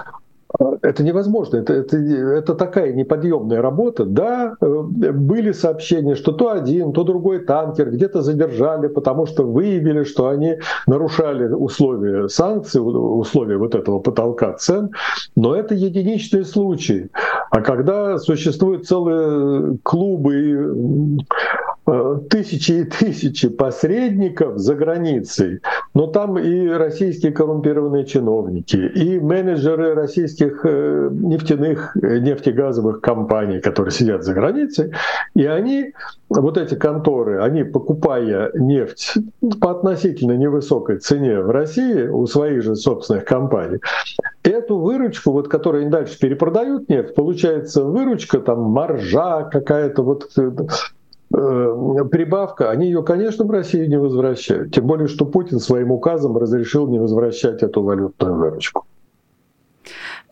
Это 0.82 1.02
невозможно, 1.02 1.56
это, 1.56 1.72
это, 1.72 1.96
это 1.96 2.54
такая 2.54 2.92
неподъемная 2.92 3.62
работа. 3.62 4.04
Да, 4.04 4.54
э, 4.60 4.66
были 4.66 5.52
сообщения, 5.52 6.14
что 6.14 6.32
то 6.32 6.50
один, 6.50 6.92
то 6.92 7.04
другой 7.04 7.40
танкер 7.40 7.90
где-то 7.90 8.20
задержали, 8.20 8.88
потому 8.88 9.24
что 9.26 9.44
выявили, 9.44 10.04
что 10.04 10.28
они 10.28 10.58
нарушали 10.86 11.48
условия 11.48 12.28
санкций, 12.28 12.82
условия 12.82 13.56
вот 13.56 13.74
этого 13.74 13.98
потолка 14.00 14.52
цен, 14.52 14.90
но 15.36 15.56
это 15.56 15.74
единичный 15.74 16.44
случай. 16.44 17.08
А 17.50 17.60
когда 17.62 18.18
существуют 18.18 18.86
целые 18.86 19.78
клубы 19.82 21.22
Э, 21.22 21.71
тысячи 22.30 22.72
и 22.72 22.84
тысячи 22.84 23.48
посредников 23.48 24.58
за 24.58 24.74
границей, 24.74 25.60
но 25.94 26.06
там 26.06 26.38
и 26.38 26.68
российские 26.68 27.32
коррумпированные 27.32 28.04
чиновники, 28.04 28.76
и 28.76 29.18
менеджеры 29.18 29.94
российских 29.94 30.64
э, 30.64 31.08
нефтяных, 31.12 31.96
э, 31.96 32.18
нефтегазовых 32.18 33.00
компаний, 33.00 33.60
которые 33.60 33.92
сидят 33.92 34.22
за 34.22 34.34
границей, 34.34 34.92
и 35.34 35.44
они, 35.44 35.92
вот 36.28 36.56
эти 36.56 36.74
конторы, 36.74 37.42
они, 37.42 37.64
покупая 37.64 38.52
нефть 38.54 39.14
по 39.60 39.72
относительно 39.72 40.36
невысокой 40.36 40.98
цене 40.98 41.40
в 41.40 41.50
России 41.50 42.06
у 42.06 42.26
своих 42.26 42.62
же 42.62 42.76
собственных 42.76 43.24
компаний, 43.24 43.80
эту 44.44 44.78
выручку, 44.78 45.32
вот, 45.32 45.48
которую 45.48 45.82
они 45.82 45.90
дальше 45.90 46.18
перепродают 46.18 46.88
нефть, 46.88 47.14
получается 47.14 47.84
выручка, 47.84 48.38
там 48.38 48.60
маржа 48.62 49.48
какая-то, 49.50 50.02
вот 50.02 50.30
Э, 50.36 50.50
прибавка, 51.32 52.70
они 52.70 52.86
ее, 52.86 53.02
конечно, 53.02 53.44
в 53.44 53.50
Россию 53.50 53.88
не 53.88 53.98
возвращают. 53.98 54.74
Тем 54.74 54.86
более, 54.86 55.08
что 55.08 55.24
Путин 55.24 55.58
своим 55.58 55.90
указом 55.90 56.36
разрешил 56.36 56.88
не 56.88 56.98
возвращать 56.98 57.62
эту 57.62 57.82
валютную 57.82 58.34
выручку. 58.34 58.86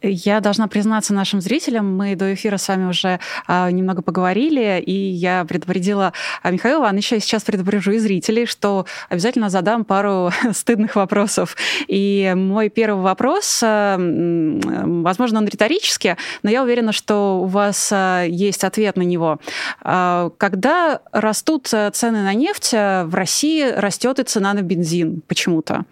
Я 0.03 0.41
должна 0.41 0.67
признаться 0.67 1.13
нашим 1.13 1.43
зрителям, 1.43 1.95
мы 1.95 2.17
до 2.17 2.33
эфира 2.33 2.57
с 2.57 2.69
вами 2.69 2.89
уже 2.89 3.21
а, 3.47 3.71
немного 3.71 4.01
поговорили, 4.01 4.81
и 4.81 4.93
я 4.93 5.45
предупредила 5.45 6.15
а, 6.43 6.51
Михаила, 6.51 6.89
а 6.89 6.95
еще 6.95 7.21
сейчас 7.21 7.45
предупрежу 7.45 7.93
и 7.93 7.99
зрителей, 7.99 8.47
что 8.47 8.87
обязательно 9.11 9.51
задам 9.51 9.85
пару 9.85 10.31
стыдных 10.53 10.97
вопросов. 10.97 11.55
И 11.87 12.33
мой 12.35 12.71
первый 12.71 13.03
вопрос, 13.03 13.61
а, 13.63 13.97
возможно, 13.99 15.39
он 15.39 15.47
риторический, 15.47 16.15
но 16.43 16.51
я 16.51 16.63
уверена, 16.63 16.93
что 16.93 17.41
у 17.43 17.47
вас 17.47 17.91
а, 17.93 18.25
есть 18.25 18.65
ответ 18.65 18.97
на 18.97 19.03
него. 19.03 19.39
А, 19.83 20.31
когда 20.39 21.01
растут 21.13 21.67
цены 21.67 22.23
на 22.23 22.33
нефть, 22.33 22.73
в 22.73 23.11
России 23.13 23.71
растет 23.71 24.19
и 24.19 24.23
цена 24.23 24.55
на 24.55 24.63
бензин 24.63 25.23
почему-то. 25.27 25.85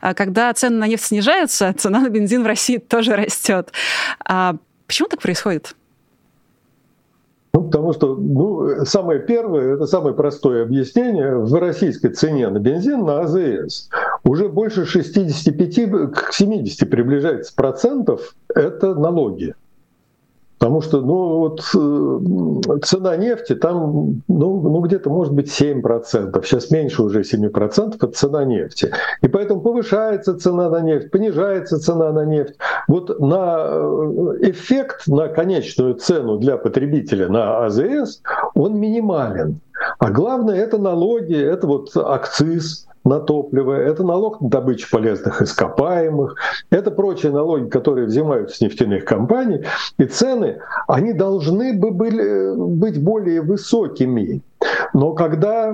А 0.00 0.14
когда 0.14 0.52
цены 0.54 0.76
на 0.76 0.86
нефть 0.86 1.06
снижаются, 1.06 1.74
цена 1.78 2.00
на 2.00 2.10
бензин 2.10 2.44
в 2.44 2.46
России 2.46 2.78
тоже 2.78 3.16
растет 3.16 3.55
растет. 3.56 3.72
А 4.24 4.56
почему 4.86 5.08
так 5.08 5.20
происходит? 5.20 5.74
Ну, 7.52 7.62
потому 7.62 7.94
что 7.94 8.16
ну, 8.16 8.84
самое 8.84 9.20
первое, 9.20 9.76
это 9.76 9.86
самое 9.86 10.14
простое 10.14 10.62
объяснение, 10.62 11.36
в 11.36 11.54
российской 11.54 12.08
цене 12.08 12.50
на 12.50 12.58
бензин 12.58 13.04
на 13.04 13.20
АЗС 13.20 13.88
уже 14.24 14.48
больше 14.50 14.84
65 14.84 16.12
к 16.12 16.32
70 16.32 16.90
приближается 16.90 17.54
процентов, 17.54 18.34
это 18.54 18.94
налоги. 18.94 19.54
Потому 20.58 20.80
что 20.80 21.00
ну, 21.02 21.38
вот, 21.38 21.60
э, 21.74 22.78
цена 22.82 23.16
нефти 23.16 23.54
там 23.54 24.22
ну, 24.26 24.60
ну, 24.60 24.80
где-то 24.80 25.10
может 25.10 25.34
быть 25.34 25.48
7%, 25.48 26.42
сейчас 26.44 26.70
меньше 26.70 27.02
уже 27.02 27.20
7%, 27.20 27.96
это 27.96 28.06
цена 28.08 28.44
нефти. 28.44 28.90
И 29.20 29.28
поэтому 29.28 29.60
повышается 29.60 30.38
цена 30.38 30.70
на 30.70 30.80
нефть, 30.80 31.10
понижается 31.10 31.78
цена 31.78 32.10
на 32.12 32.24
нефть. 32.24 32.54
Вот 32.88 33.20
на 33.20 33.66
э, 33.68 34.50
эффект 34.50 35.06
на 35.06 35.28
конечную 35.28 35.94
цену 35.94 36.38
для 36.38 36.56
потребителя 36.56 37.28
на 37.28 37.66
АЗС, 37.66 38.22
он 38.54 38.78
минимален. 38.78 39.60
А 39.98 40.10
главное 40.10 40.56
это 40.56 40.78
налоги, 40.78 41.36
это 41.36 41.66
вот 41.66 41.94
акциз, 41.96 42.86
на 43.06 43.20
топливо, 43.20 43.72
это 43.74 44.02
налог 44.02 44.40
на 44.40 44.48
добычу 44.48 44.88
полезных 44.90 45.40
ископаемых, 45.42 46.36
это 46.70 46.90
прочие 46.90 47.32
налоги, 47.32 47.68
которые 47.68 48.06
взимаются 48.06 48.56
с 48.56 48.60
нефтяных 48.60 49.04
компаний, 49.04 49.64
и 49.98 50.04
цены, 50.04 50.58
они 50.88 51.12
должны 51.12 51.72
бы 51.72 51.90
были 51.90 52.54
быть 52.56 53.02
более 53.02 53.40
высокими. 53.40 54.42
Но 54.94 55.12
когда 55.12 55.72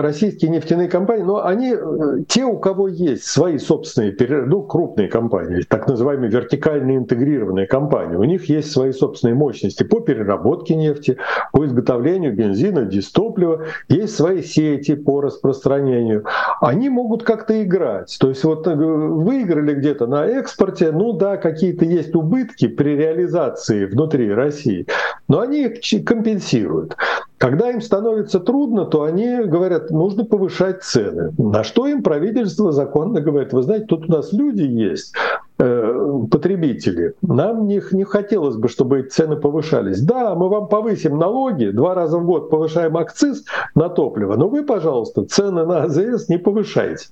российские 0.00 0.50
нефтяные 0.50 0.88
компании, 0.88 1.24
но 1.24 1.44
они, 1.44 1.74
э, 1.74 2.22
те, 2.28 2.44
у 2.44 2.58
кого 2.58 2.88
есть 2.88 3.24
свои 3.24 3.58
собственные, 3.58 4.16
ну, 4.46 4.62
крупные 4.62 5.08
компании, 5.08 5.62
так 5.68 5.86
называемые 5.86 6.30
вертикально 6.30 6.96
интегрированные 6.96 7.66
компании, 7.66 8.16
у 8.16 8.24
них 8.24 8.48
есть 8.48 8.72
свои 8.72 8.92
собственные 8.92 9.34
мощности 9.34 9.82
по 9.82 10.00
переработке 10.00 10.74
нефти, 10.74 11.18
по 11.52 11.66
изготовлению 11.66 12.34
бензина, 12.34 12.84
дистоплива, 12.84 13.64
есть 13.88 14.16
свои 14.16 14.42
сети 14.42 14.94
по 14.94 15.20
распространению. 15.20 16.24
Они 16.60 16.88
могут 16.88 17.22
как-то 17.24 17.62
играть. 17.62 18.16
То 18.18 18.30
есть 18.30 18.44
вот 18.44 18.66
э, 18.66 18.74
выиграли 18.74 19.74
где-то 19.74 20.06
на 20.06 20.26
экспорте, 20.26 20.92
ну 20.92 21.12
да, 21.12 21.36
какие-то 21.36 21.84
есть 21.84 22.14
убытки 22.14 22.68
при 22.68 22.96
реализации 22.96 23.84
внутри 23.84 24.32
России, 24.32 24.86
но 25.28 25.40
они 25.40 25.64
их 25.64 26.04
компенсируют. 26.04 26.96
Когда 27.38 27.70
им 27.70 27.82
становится 27.82 28.40
трудно, 28.40 28.86
то 28.86 29.02
они 29.02 29.44
говорят, 29.44 29.90
нужно 29.90 30.24
повышать 30.24 30.82
цены. 30.82 31.32
На 31.36 31.64
что 31.64 31.86
им 31.86 32.02
правительство 32.02 32.72
законно 32.72 33.20
говорит, 33.20 33.52
вы 33.52 33.62
знаете, 33.62 33.86
тут 33.86 34.08
у 34.08 34.12
нас 34.12 34.32
люди 34.32 34.62
есть, 34.62 35.14
потребители. 35.56 37.14
Нам 37.22 37.66
не, 37.66 37.82
не 37.92 38.04
хотелось 38.04 38.56
бы, 38.56 38.68
чтобы 38.68 39.02
цены 39.02 39.36
повышались. 39.36 40.00
Да, 40.00 40.34
мы 40.34 40.48
вам 40.48 40.68
повысим 40.68 41.18
налоги, 41.18 41.66
два 41.66 41.94
раза 41.94 42.18
в 42.18 42.26
год 42.26 42.50
повышаем 42.50 42.96
акциз 42.96 43.44
на 43.74 43.88
топливо, 43.88 44.36
но 44.36 44.48
вы, 44.48 44.64
пожалуйста, 44.64 45.24
цены 45.24 45.64
на 45.64 45.84
АЗС 45.84 46.28
не 46.28 46.38
повышайте. 46.38 47.06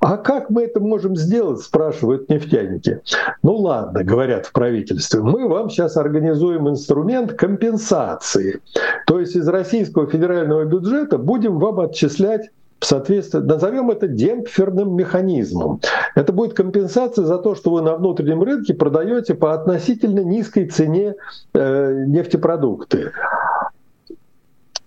А 0.00 0.16
как 0.16 0.50
мы 0.50 0.62
это 0.62 0.80
можем 0.80 1.16
сделать, 1.16 1.60
спрашивают 1.60 2.28
нефтяники. 2.28 3.00
Ну 3.42 3.56
ладно, 3.56 4.02
говорят 4.04 4.46
в 4.46 4.52
правительстве, 4.52 5.20
мы 5.20 5.48
вам 5.48 5.68
сейчас 5.70 5.96
организуем 5.96 6.68
инструмент 6.68 7.34
компенсации. 7.34 8.60
То 9.06 9.20
есть 9.20 9.36
из 9.36 9.46
российского 9.48 10.06
федерального 10.06 10.64
бюджета 10.64 11.18
будем 11.18 11.58
вам 11.58 11.80
отчислять 11.80 12.50
в 12.80 12.86
соответствии, 12.86 13.38
назовем 13.38 13.90
это 13.90 14.08
демпферным 14.08 14.94
механизмом. 14.94 15.80
Это 16.14 16.32
будет 16.32 16.54
компенсация 16.54 17.24
за 17.24 17.38
то, 17.38 17.54
что 17.54 17.70
вы 17.70 17.82
на 17.82 17.96
внутреннем 17.96 18.42
рынке 18.42 18.74
продаете 18.74 19.34
по 19.34 19.54
относительно 19.54 20.20
низкой 20.20 20.68
цене 20.68 21.14
э, 21.54 22.04
нефтепродукты. 22.06 23.12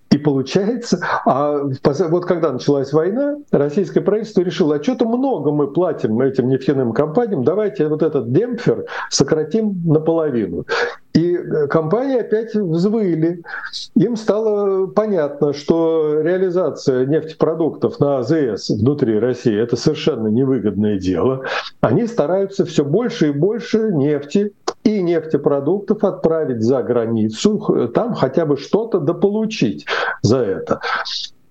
И 0.09 0.17
получается, 0.17 0.99
а 1.25 1.59
вот 2.09 2.25
когда 2.25 2.53
началась 2.53 2.93
война, 2.93 3.37
российское 3.51 3.99
правительство 3.99 4.41
решило, 4.41 4.75
а 4.75 4.83
что-то 4.83 5.05
много 5.05 5.51
мы 5.51 5.71
платим 5.71 6.21
этим 6.21 6.47
нефтяным 6.47 6.93
компаниям, 6.93 7.43
давайте 7.43 7.87
вот 7.87 8.01
этот 8.01 8.31
демпфер 8.31 8.85
сократим 9.09 9.81
наполовину. 9.85 10.65
И 11.17 11.35
э, 11.35 11.67
компании 11.67 12.19
опять 12.19 12.53
взвыли. 12.53 13.41
Им 13.95 14.15
стало 14.15 14.85
понятно, 14.85 15.51
что 15.51 16.21
реализация 16.21 17.07
нефтепродуктов 17.07 17.99
на 17.99 18.19
АЗС 18.19 18.69
внутри 18.69 19.17
России— 19.17 19.59
это 19.63 19.75
совершенно 19.77 20.27
невыгодное 20.27 20.99
дело. 20.99 21.43
Они 21.81 22.05
стараются 22.05 22.65
все 22.65 22.85
больше 22.85 23.29
и 23.29 23.31
больше 23.31 23.91
нефти 23.93 24.53
и 24.83 25.01
нефтепродуктов 25.01 26.03
отправить 26.03 26.61
за 26.61 26.83
границу, 26.83 27.89
там 27.95 28.13
хотя 28.13 28.45
бы 28.45 28.55
что-то 28.55 28.99
дополучить 28.99 29.87
за 30.21 30.37
это. 30.37 30.81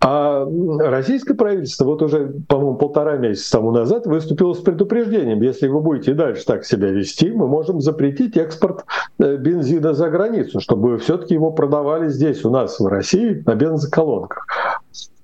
А 0.09 0.47
российское 0.79 1.35
правительство 1.35 1.85
вот 1.85 2.01
уже, 2.01 2.33
по-моему, 2.47 2.77
полтора 2.77 3.17
месяца 3.17 3.51
тому 3.53 3.73
назад 3.73 4.07
выступило 4.07 4.55
с 4.55 4.59
предупреждением, 4.59 5.43
если 5.43 5.67
вы 5.67 5.81
будете 5.81 6.15
дальше 6.15 6.45
так 6.47 6.65
себя 6.65 6.93
вести, 6.93 7.33
мы 7.33 7.49
можем 7.49 7.81
запретить 7.81 8.37
экспорт 8.37 8.85
э, 9.19 9.37
бензина 9.37 9.95
за 9.95 10.09
границу, 10.09 10.61
чтобы 10.61 10.99
все-таки 10.99 11.35
его 11.35 11.51
продавали 11.51 12.09
здесь, 12.09 12.45
у 12.45 12.51
нас, 12.51 12.79
в 12.79 12.87
России, 12.87 13.43
на 13.47 13.57
бензоколонках. 13.57 14.47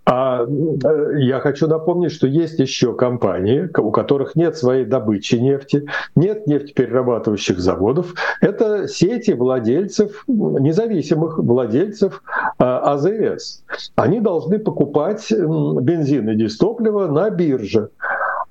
А 0.05 0.45
э, 0.45 1.21
я 1.21 1.39
хочу 1.39 1.69
напомнить, 1.69 2.11
что 2.11 2.27
есть 2.27 2.59
еще 2.59 2.93
компании, 2.93 3.71
у 3.79 3.93
которых 3.93 4.35
нет 4.35 4.57
своей 4.57 4.85
добычи 4.85 5.37
нефти, 5.37 5.87
нет 6.17 6.47
нефтеперерабатывающих 6.49 7.61
заводов. 7.61 8.15
Это 8.41 8.89
сети 8.89 9.31
владельцев, 9.31 10.25
независимых 10.27 11.39
владельцев 11.39 12.23
а, 12.59 12.95
АЗС. 12.95 13.63
Они 13.95 14.19
должны 14.21 14.59
покупать 14.59 15.31
бензин 15.31 16.29
и 16.31 16.35
дистопливо 16.35 17.07
на 17.07 17.31
бирже. 17.31 17.91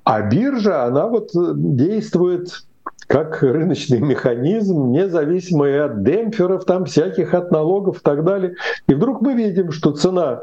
А 0.04 0.22
биржа, 0.22 0.84
она 0.84 1.06
вот 1.06 1.34
э, 1.36 1.52
действует 1.54 2.64
как 3.12 3.42
рыночный 3.42 4.00
механизм, 4.00 4.90
независимый 4.90 5.84
от 5.84 6.02
демпферов, 6.02 6.64
там 6.64 6.86
всяких, 6.86 7.34
от 7.34 7.50
налогов 7.50 7.98
и 7.98 8.00
так 8.02 8.24
далее. 8.24 8.54
И 8.88 8.94
вдруг 8.94 9.20
мы 9.20 9.34
видим, 9.34 9.70
что 9.70 9.92
цена 9.92 10.40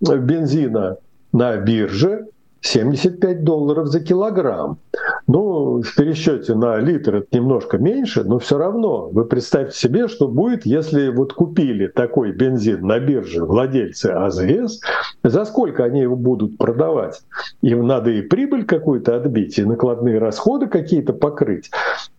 бензина 0.00 0.96
на 1.34 1.58
бирже 1.58 2.28
75 2.62 3.44
долларов 3.44 3.88
за 3.88 4.00
килограмм. 4.00 4.78
Ну, 5.26 5.82
в 5.82 5.94
пересчете 5.96 6.54
на 6.54 6.76
литр 6.76 7.16
это 7.16 7.26
немножко 7.32 7.78
меньше, 7.78 8.22
но 8.22 8.38
все 8.38 8.58
равно 8.58 9.08
вы 9.08 9.24
представьте 9.24 9.76
себе, 9.76 10.06
что 10.06 10.28
будет, 10.28 10.64
если 10.64 11.08
вот 11.08 11.32
купили 11.32 11.88
такой 11.88 12.30
бензин 12.30 12.86
на 12.86 13.00
бирже 13.00 13.44
владельцы 13.44 14.06
АЗС, 14.06 14.80
за 15.24 15.44
сколько 15.44 15.84
они 15.84 16.02
его 16.02 16.14
будут 16.14 16.58
продавать? 16.58 17.22
Им 17.60 17.86
надо 17.86 18.10
и 18.10 18.22
прибыль 18.22 18.64
какую-то 18.64 19.16
отбить, 19.16 19.58
и 19.58 19.64
накладные 19.64 20.18
расходы 20.18 20.68
какие-то 20.68 21.12
покрыть. 21.12 21.70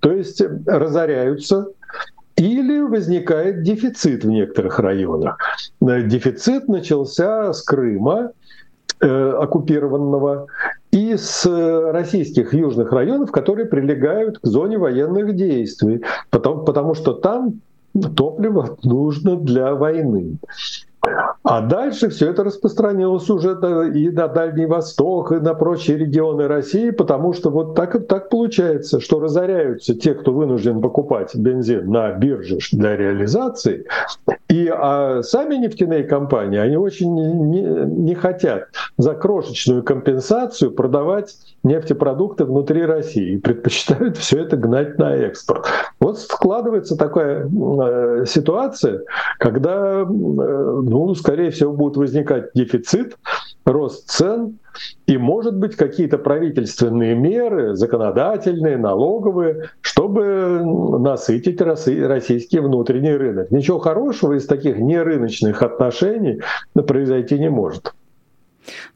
То 0.01 0.11
есть 0.11 0.41
разоряются 0.65 1.67
или 2.35 2.81
возникает 2.81 3.63
дефицит 3.63 4.25
в 4.25 4.29
некоторых 4.29 4.79
районах. 4.79 5.37
Дефицит 5.79 6.67
начался 6.67 7.53
с 7.53 7.63
Крыма, 7.63 8.31
Э, 8.99 9.33
оккупированного 9.43 10.47
и 10.97 11.15
с 11.15 11.45
российских 11.91 12.55
южных 12.55 12.91
районов, 12.91 13.31
которые 13.31 13.67
прилегают 13.67 14.39
к 14.39 14.47
зоне 14.47 14.79
военных 14.79 15.35
действий, 15.35 16.03
потому, 16.31 16.63
потому 16.63 16.95
что 16.95 17.13
там 17.13 17.61
топливо 18.15 18.77
нужно 18.83 19.35
для 19.35 19.75
войны. 19.75 20.37
А 21.43 21.61
дальше 21.61 22.09
все 22.09 22.31
это 22.31 22.43
распространилось 22.43 23.29
уже 23.29 23.51
и 23.93 24.09
на 24.09 24.27
Дальний 24.27 24.65
Восток, 24.65 25.31
и 25.31 25.35
на 25.35 25.53
прочие 25.53 25.97
регионы 25.97 26.47
России, 26.47 26.89
потому 26.89 27.31
что 27.31 27.49
вот 27.49 27.73
так 27.73 27.95
и 27.95 27.99
так 27.99 28.29
получается, 28.29 28.99
что 28.99 29.19
разоряются 29.19 29.95
те, 29.95 30.13
кто 30.13 30.33
вынужден 30.33 30.81
покупать 30.81 31.33
бензин 31.35 31.89
на 31.89 32.11
бирже 32.11 32.57
для 32.73 32.97
реализации, 32.97 33.85
и 34.49 34.67
а 34.67 35.21
сами 35.23 35.55
нефтяные 35.55 36.03
компании, 36.03 36.59
они 36.59 36.75
очень 36.75 37.13
не, 37.13 37.61
не 37.61 38.15
хотят 38.15 38.67
за 38.97 39.13
крошечную 39.13 39.83
компенсацию 39.83 40.71
продавать 40.71 41.35
нефтепродукты 41.63 42.45
внутри 42.45 42.85
России 42.85 43.33
и 43.33 43.37
предпочитают 43.37 44.17
все 44.17 44.41
это 44.41 44.57
гнать 44.57 44.97
на 44.97 45.15
экспорт. 45.15 45.65
Вот 45.99 46.19
складывается 46.19 46.97
такая 46.97 47.47
э, 47.47 48.25
ситуация, 48.25 49.01
когда, 49.39 50.01
э, 50.01 50.05
ну, 50.87 51.13
скорее 51.15 51.51
всего, 51.51 51.73
будет 51.73 51.97
возникать 51.97 52.51
дефицит, 52.53 53.17
рост 53.65 54.09
цен, 54.09 54.59
и, 55.05 55.17
может 55.17 55.57
быть, 55.57 55.75
какие-то 55.75 56.17
правительственные 56.17 57.13
меры, 57.15 57.75
законодательные, 57.75 58.77
налоговые, 58.77 59.69
чтобы 59.81 60.61
насытить 60.99 61.59
российский 61.61 62.59
внутренний 62.59 63.13
рынок. 63.13 63.51
Ничего 63.51 63.79
хорошего 63.79 64.33
из 64.33 64.45
таких 64.45 64.77
нерыночных 64.77 65.61
отношений 65.61 66.41
произойти 66.73 67.37
не 67.37 67.49
может. 67.49 67.93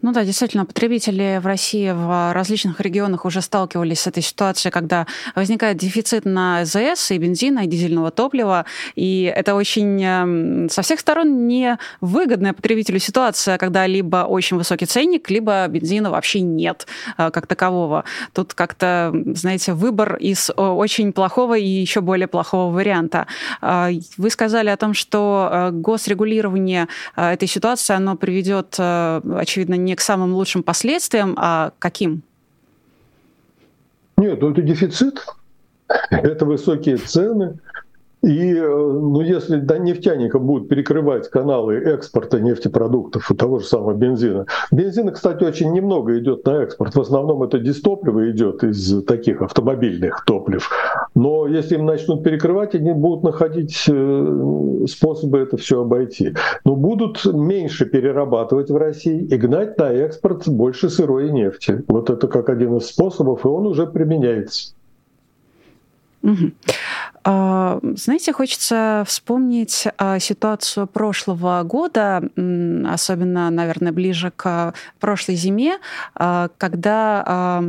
Ну 0.02 0.12
да, 0.12 0.24
действительно, 0.24 0.66
потребители 0.66 1.40
в 1.42 1.46
России 1.46 1.92
в 1.92 2.34
различных 2.34 2.80
регионах 2.82 3.26
уже 3.26 3.42
сталкивались 3.42 4.02
с 4.02 4.08
этой 4.08 4.24
ситуацией, 4.24 4.72
когда 4.72 5.08
возникает 5.36 5.78
дефицит 5.78 6.26
на 6.26 6.66
ЗС 6.66 7.12
и 7.12 7.18
бензина, 7.18 7.62
и 7.62 7.68
дизельного 7.68 8.12
топлива, 8.12 8.66
и 8.96 9.32
это 9.36 9.56
очень 9.56 10.04
эм, 10.04 10.70
со 10.70 10.82
всех 10.82 11.00
сторон 11.00 11.48
невыгодная 11.48 12.54
потребителю 12.54 13.00
ситуация, 13.00 13.58
когда 13.58 13.88
либо 13.88 14.26
очень 14.28 14.58
высокий 14.58 14.86
ценник, 14.86 15.30
либо 15.30 15.68
бензина 15.68 16.12
вообще 16.12 16.42
нет 16.42 16.88
э, 17.18 17.32
как 17.32 17.48
такового. 17.48 18.04
Тут 18.34 18.54
как-то, 18.54 19.14
знаете, 19.34 19.74
выбор 19.74 20.16
из 20.16 20.52
очень 20.56 21.14
плохого 21.14 21.58
и 21.58 21.66
еще 21.66 22.02
более 22.02 22.28
плохого 22.28 22.74
варианта. 22.74 23.28
Э, 23.62 23.90
вы 24.18 24.30
сказали 24.30 24.70
о 24.70 24.78
том, 24.78 24.94
что 24.94 25.50
э, 25.52 25.70
госрегулирование 25.72 26.88
этой 27.16 27.48
ситуации, 27.48 27.94
оно 27.94 28.16
приведет, 28.16 28.76
очевидно, 28.80 29.61
очевидно, 29.62 29.76
не 29.76 29.96
к 29.96 30.02
самым 30.02 30.34
лучшим 30.34 30.64
последствиям, 30.64 31.36
а 31.38 31.72
каким? 31.80 32.24
Нет, 34.18 34.42
ну 34.42 34.52
это 34.52 34.62
дефицит, 34.62 35.24
это 36.10 36.46
высокие 36.46 36.98
цены, 36.98 37.60
и 38.24 38.54
э, 38.54 38.68
ну, 38.68 39.22
если 39.22 39.58
до 39.58 39.80
нефтяника 39.80 40.38
будут 40.38 40.70
перекрывать 40.70 41.30
каналы 41.30 41.76
экспорта 41.76 42.40
нефтепродуктов 42.40 43.32
и 43.32 43.36
того 43.36 43.60
же 43.60 43.66
самого 43.66 43.94
бензина. 43.94 44.46
Бензина, 44.72 45.12
кстати, 45.12 45.44
очень 45.44 45.72
немного 45.72 46.18
идет 46.20 46.46
на 46.46 46.64
экспорт. 46.64 46.94
В 46.96 47.02
основном 47.02 47.42
это 47.42 47.58
дистопливо 47.58 48.30
идет 48.30 48.64
из 48.64 49.04
таких 49.06 49.42
автомобильных 49.42 50.24
топлив. 50.26 50.70
Но 51.16 51.48
если 51.48 51.76
им 51.76 51.86
начнут 51.86 52.24
перекрывать, 52.24 52.76
они 52.76 52.92
будут 52.94 53.24
находить 53.24 53.86
э, 53.88 54.86
способы 54.88 55.40
это 55.40 55.58
все 55.58 55.82
обойти. 55.82 56.36
Но 56.64 56.76
будут 56.76 57.26
меньше 57.26 57.86
перерабатывать 57.86 58.70
в 58.70 58.76
России 58.76 59.24
и 59.24 59.36
гнать 59.36 59.80
на 59.80 59.92
экспорт 59.92 60.48
больше 60.48 60.90
сырой 60.90 61.32
нефти. 61.32 61.84
Вот 61.88 62.12
это 62.12 62.28
как 62.28 62.50
один 62.50 62.78
из 62.78 62.86
способов, 62.86 63.46
и 63.46 63.48
он 63.48 63.66
уже 63.66 63.88
применяется. 63.88 64.74
Угу. 66.24 66.52
Знаете, 67.24 68.34
хочется 68.34 69.04
вспомнить 69.06 69.88
а, 69.98 70.18
ситуацию 70.18 70.88
прошлого 70.88 71.62
года, 71.64 72.24
особенно, 72.88 73.50
наверное, 73.52 73.92
ближе 73.92 74.32
к 74.36 74.74
прошлой 75.00 75.36
зиме, 75.36 75.78
а, 76.16 76.50
когда 76.58 77.62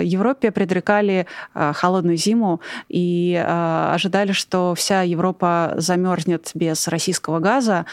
Европе 0.00 0.50
предрекали 0.50 1.26
холодную 1.54 2.16
зиму 2.16 2.60
и 2.88 3.34
ожидали, 3.34 4.32
что 4.32 4.74
вся 4.74 5.02
Европа 5.02 5.74
замерзнет 5.76 6.50
без 6.54 6.86
российского 6.88 7.38
газа. 7.38 7.86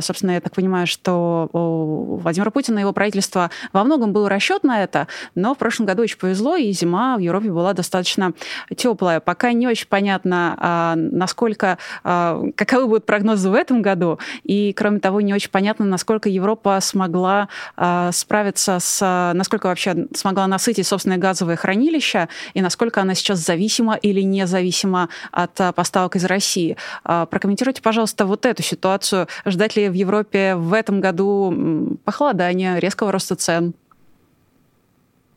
Собственно, 0.00 0.32
я 0.32 0.40
так 0.40 0.54
понимаю, 0.54 0.86
что 0.86 1.48
у 1.52 2.16
Владимира 2.16 2.50
Путина 2.50 2.78
и 2.78 2.80
его 2.80 2.92
правительства 2.92 3.50
во 3.72 3.84
многом 3.84 4.12
был 4.12 4.28
расчет 4.28 4.64
на 4.64 4.82
это, 4.82 5.06
но 5.34 5.54
в 5.54 5.58
прошлом 5.58 5.86
году 5.86 6.02
очень 6.02 6.18
повезло, 6.18 6.56
и 6.56 6.72
зима 6.72 7.16
в 7.16 7.20
Европе 7.20 7.50
была 7.50 7.72
достаточно 7.72 8.32
теплая. 8.76 9.20
Пока 9.20 9.52
не 9.52 9.68
очень 9.68 9.88
понятно, 9.88 10.55
а, 10.55 10.55
насколько, 10.96 11.78
а, 12.04 12.42
каковы 12.54 12.86
будут 12.86 13.06
прогнозы 13.06 13.50
в 13.50 13.54
этом 13.54 13.82
году, 13.82 14.18
и, 14.44 14.72
кроме 14.72 15.00
того, 15.00 15.20
не 15.20 15.34
очень 15.34 15.50
понятно, 15.50 15.84
насколько 15.84 16.28
Европа 16.28 16.78
смогла 16.80 17.48
а, 17.76 18.10
справиться 18.12 18.78
с, 18.80 19.32
насколько 19.34 19.66
вообще 19.66 20.06
смогла 20.14 20.46
насытить 20.46 20.86
собственное 20.86 21.18
газовое 21.18 21.56
хранилище, 21.56 22.28
и 22.54 22.60
насколько 22.60 23.00
она 23.00 23.14
сейчас 23.14 23.38
зависима 23.40 23.94
или 23.94 24.20
независима 24.20 25.08
от 25.32 25.52
поставок 25.74 26.16
из 26.16 26.24
России. 26.24 26.76
Прокомментируйте, 27.04 27.82
пожалуйста, 27.82 28.26
вот 28.26 28.46
эту 28.46 28.62
ситуацию. 28.62 29.28
Ждать 29.44 29.76
ли 29.76 29.88
в 29.88 29.92
Европе 29.92 30.54
в 30.54 30.72
этом 30.72 31.00
году 31.00 31.98
похолодания, 32.04 32.78
резкого 32.78 33.12
роста 33.12 33.36
цен? 33.36 33.74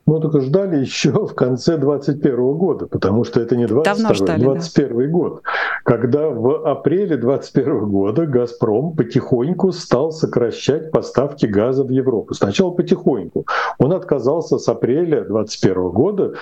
Мы 0.10 0.20
только 0.20 0.42
ждали 0.42 0.78
еще 0.78 1.12
в 1.12 1.36
конце 1.36 1.78
2021 1.78 2.54
года, 2.54 2.88
потому 2.88 3.24
что 3.24 3.42
это 3.42 3.56
не 3.56 3.68
22 3.68 4.38
21 4.38 4.98
да. 4.98 5.06
год, 5.06 5.44
когда 5.84 6.30
в 6.30 6.68
апреле 6.68 7.16
2021 7.16 7.90
года 7.90 8.26
«Газпром» 8.26 8.96
потихоньку 8.96 9.72
стал 9.72 10.12
сокращать 10.12 10.90
поставки 10.90 11.46
газа 11.46 11.84
в 11.84 11.92
Европу. 11.92 12.34
Сначала 12.34 12.72
потихоньку. 12.72 13.46
Он 13.78 13.94
отказался 13.94 14.58
с 14.58 14.68
апреля 14.68 15.26
2021 15.26 15.90
года 15.90 16.34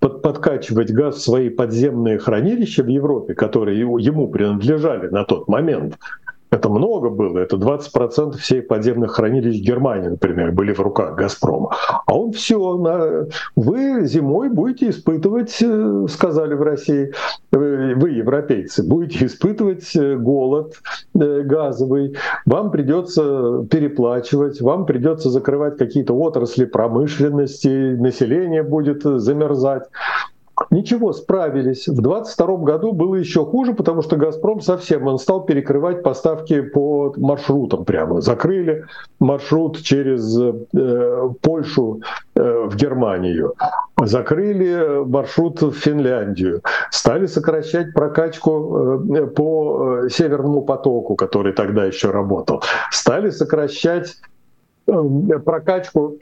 подкачивать 0.00 0.92
газ 0.92 1.16
в 1.16 1.22
свои 1.22 1.48
подземные 1.48 2.18
хранилища 2.18 2.82
в 2.82 2.88
Европе, 2.88 3.32
которые 3.32 3.80
ему 3.80 4.28
принадлежали 4.28 5.08
на 5.08 5.24
тот 5.24 5.48
момент. 5.48 5.96
Это 6.50 6.68
много 6.70 7.10
было, 7.10 7.38
это 7.38 7.56
20% 7.56 8.36
всех 8.38 8.68
подземных 8.68 9.12
хранилищ 9.12 9.60
Германии, 9.60 10.08
например, 10.08 10.52
были 10.52 10.72
в 10.72 10.80
руках 10.80 11.14
«Газпрома». 11.14 11.74
А 12.06 12.16
он 12.16 12.32
все, 12.32 12.76
на... 12.76 13.26
вы 13.54 14.06
зимой 14.06 14.48
будете 14.48 14.90
испытывать, 14.90 15.56
э, 15.60 16.06
сказали 16.08 16.54
в 16.54 16.62
России, 16.62 17.12
вы, 17.52 18.10
европейцы, 18.10 18.82
будете 18.82 19.26
испытывать 19.26 19.94
э, 19.94 20.16
голод, 20.16 20.74
газовый, 21.14 22.16
вам 22.46 22.70
придется 22.70 23.66
переплачивать, 23.70 24.60
вам 24.60 24.86
придется 24.86 25.30
закрывать 25.30 25.76
какие-то 25.76 26.14
отрасли 26.14 26.64
промышленности, 26.64 27.96
население 27.98 28.62
будет 28.62 29.02
замерзать. 29.02 29.84
Ничего, 30.70 31.12
справились. 31.12 31.88
В 31.88 32.00
22 32.00 32.56
году 32.58 32.92
было 32.92 33.14
еще 33.14 33.44
хуже, 33.44 33.74
потому 33.74 34.02
что 34.02 34.16
«Газпром» 34.16 34.60
совсем 34.60 35.06
он 35.06 35.18
стал 35.18 35.44
перекрывать 35.44 36.02
поставки 36.02 36.60
по 36.60 37.14
маршрутам 37.16 37.84
прямо. 37.84 38.20
Закрыли 38.20 38.84
маршрут 39.20 39.80
через 39.82 40.38
э, 40.38 41.28
Польшу 41.40 42.00
э, 42.34 42.66
в 42.66 42.76
Германию. 42.76 43.54
Закрыли 44.02 45.04
маршрут 45.04 45.62
в 45.62 45.72
Финляндию. 45.72 46.62
Стали 46.90 47.26
сокращать 47.26 47.94
прокачку 47.94 49.08
э, 49.14 49.26
по 49.26 50.02
э, 50.04 50.08
Северному 50.08 50.62
потоку, 50.62 51.14
который 51.16 51.52
тогда 51.52 51.84
еще 51.84 52.10
работал. 52.10 52.62
Стали 52.90 53.30
сокращать 53.30 54.16
э, 54.86 54.92
прокачку 55.44 56.18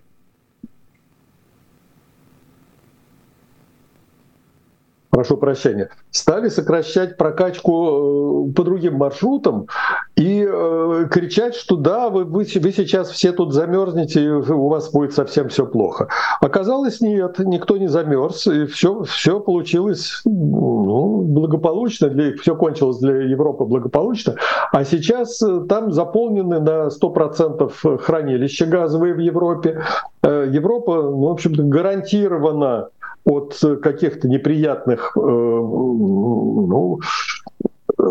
прошу 5.16 5.38
прощения, 5.38 5.88
стали 6.10 6.50
сокращать 6.50 7.16
прокачку 7.16 8.50
э, 8.50 8.52
по 8.52 8.64
другим 8.64 8.96
маршрутам 8.96 9.66
и 10.14 10.46
э, 10.46 11.08
кричать, 11.10 11.54
что 11.54 11.76
да, 11.76 12.10
вы, 12.10 12.24
вы, 12.24 12.44
вы 12.44 12.72
сейчас 12.72 13.08
все 13.08 13.32
тут 13.32 13.54
замерзнете, 13.54 14.22
и 14.22 14.28
у 14.28 14.68
вас 14.68 14.90
будет 14.90 15.14
совсем 15.14 15.48
все 15.48 15.64
плохо. 15.64 16.08
Оказалось, 16.42 17.00
нет, 17.00 17.38
никто 17.38 17.78
не 17.78 17.88
замерз, 17.88 18.46
и 18.46 18.66
все, 18.66 19.04
все 19.04 19.40
получилось 19.40 20.20
ну, 20.26 21.22
благополучно, 21.22 22.10
для, 22.10 22.36
все 22.36 22.54
кончилось 22.54 22.98
для 22.98 23.22
Европы 23.22 23.64
благополучно, 23.64 24.34
а 24.70 24.84
сейчас 24.84 25.40
э, 25.40 25.62
там 25.66 25.92
заполнены 25.92 26.60
на 26.60 26.88
100% 26.88 27.96
хранилища 27.96 28.66
газовые 28.66 29.14
в 29.14 29.18
Европе. 29.20 29.82
Европа, 30.22 31.02
ну, 31.02 31.28
в 31.28 31.30
общем-то, 31.30 31.62
гарантированно 31.62 32.88
от 33.26 33.58
каких-то 33.82 34.28
неприятных 34.28 35.16
э, 35.16 35.20
ну, 35.20 37.00
э, 37.98 38.02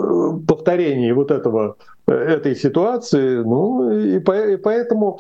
повторений 0.47 1.13
вот 1.13 1.32
этого 1.32 1.78
этой 2.07 2.55
ситуации. 2.55 3.37
Ну, 3.37 3.91
и, 3.99 4.19
по, 4.19 4.33
и 4.33 4.57
поэтому 4.57 5.19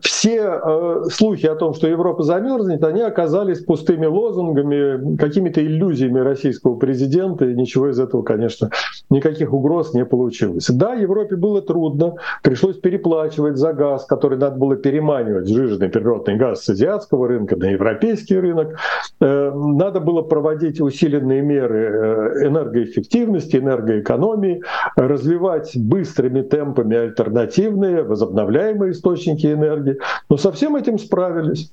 все 0.00 0.60
э, 0.62 1.04
слухи 1.10 1.46
о 1.46 1.54
том, 1.54 1.74
что 1.74 1.88
Европа 1.88 2.22
замерзнет, 2.22 2.82
они 2.84 3.00
оказались 3.00 3.60
пустыми 3.60 4.06
лозунгами, 4.06 5.16
какими-то 5.16 5.64
иллюзиями 5.64 6.18
российского 6.20 6.76
президента, 6.76 7.46
и 7.46 7.54
ничего 7.54 7.90
из 7.90 7.98
этого, 7.98 8.22
конечно, 8.22 8.70
никаких 9.10 9.52
угроз 9.52 9.94
не 9.94 10.04
получилось. 10.04 10.68
Да, 10.68 10.94
Европе 10.94 11.36
было 11.36 11.62
трудно, 11.62 12.14
пришлось 12.42 12.76
переплачивать 12.76 13.56
за 13.56 13.72
газ, 13.72 14.04
который 14.06 14.38
надо 14.38 14.56
было 14.56 14.76
переманивать, 14.76 15.48
сжиженный 15.48 15.88
природный 15.88 16.36
газ 16.36 16.64
с 16.64 16.68
азиатского 16.68 17.28
рынка 17.28 17.56
на 17.56 17.70
европейский 17.70 18.38
рынок. 18.38 18.76
Э, 19.20 19.52
надо 19.54 20.00
было 20.00 20.22
проводить 20.22 20.80
усиленные 20.80 21.42
меры 21.42 21.78
э, 21.78 22.46
энергоэффективности, 22.48 23.56
энергоэкономии, 23.56 24.62
развивать 24.96 25.72
быстрыми 25.88 26.42
темпами 26.42 26.96
альтернативные, 26.96 28.02
возобновляемые 28.02 28.92
источники 28.92 29.46
энергии. 29.46 29.98
Но 30.28 30.36
со 30.36 30.52
всем 30.52 30.76
этим 30.76 30.98
справились. 30.98 31.72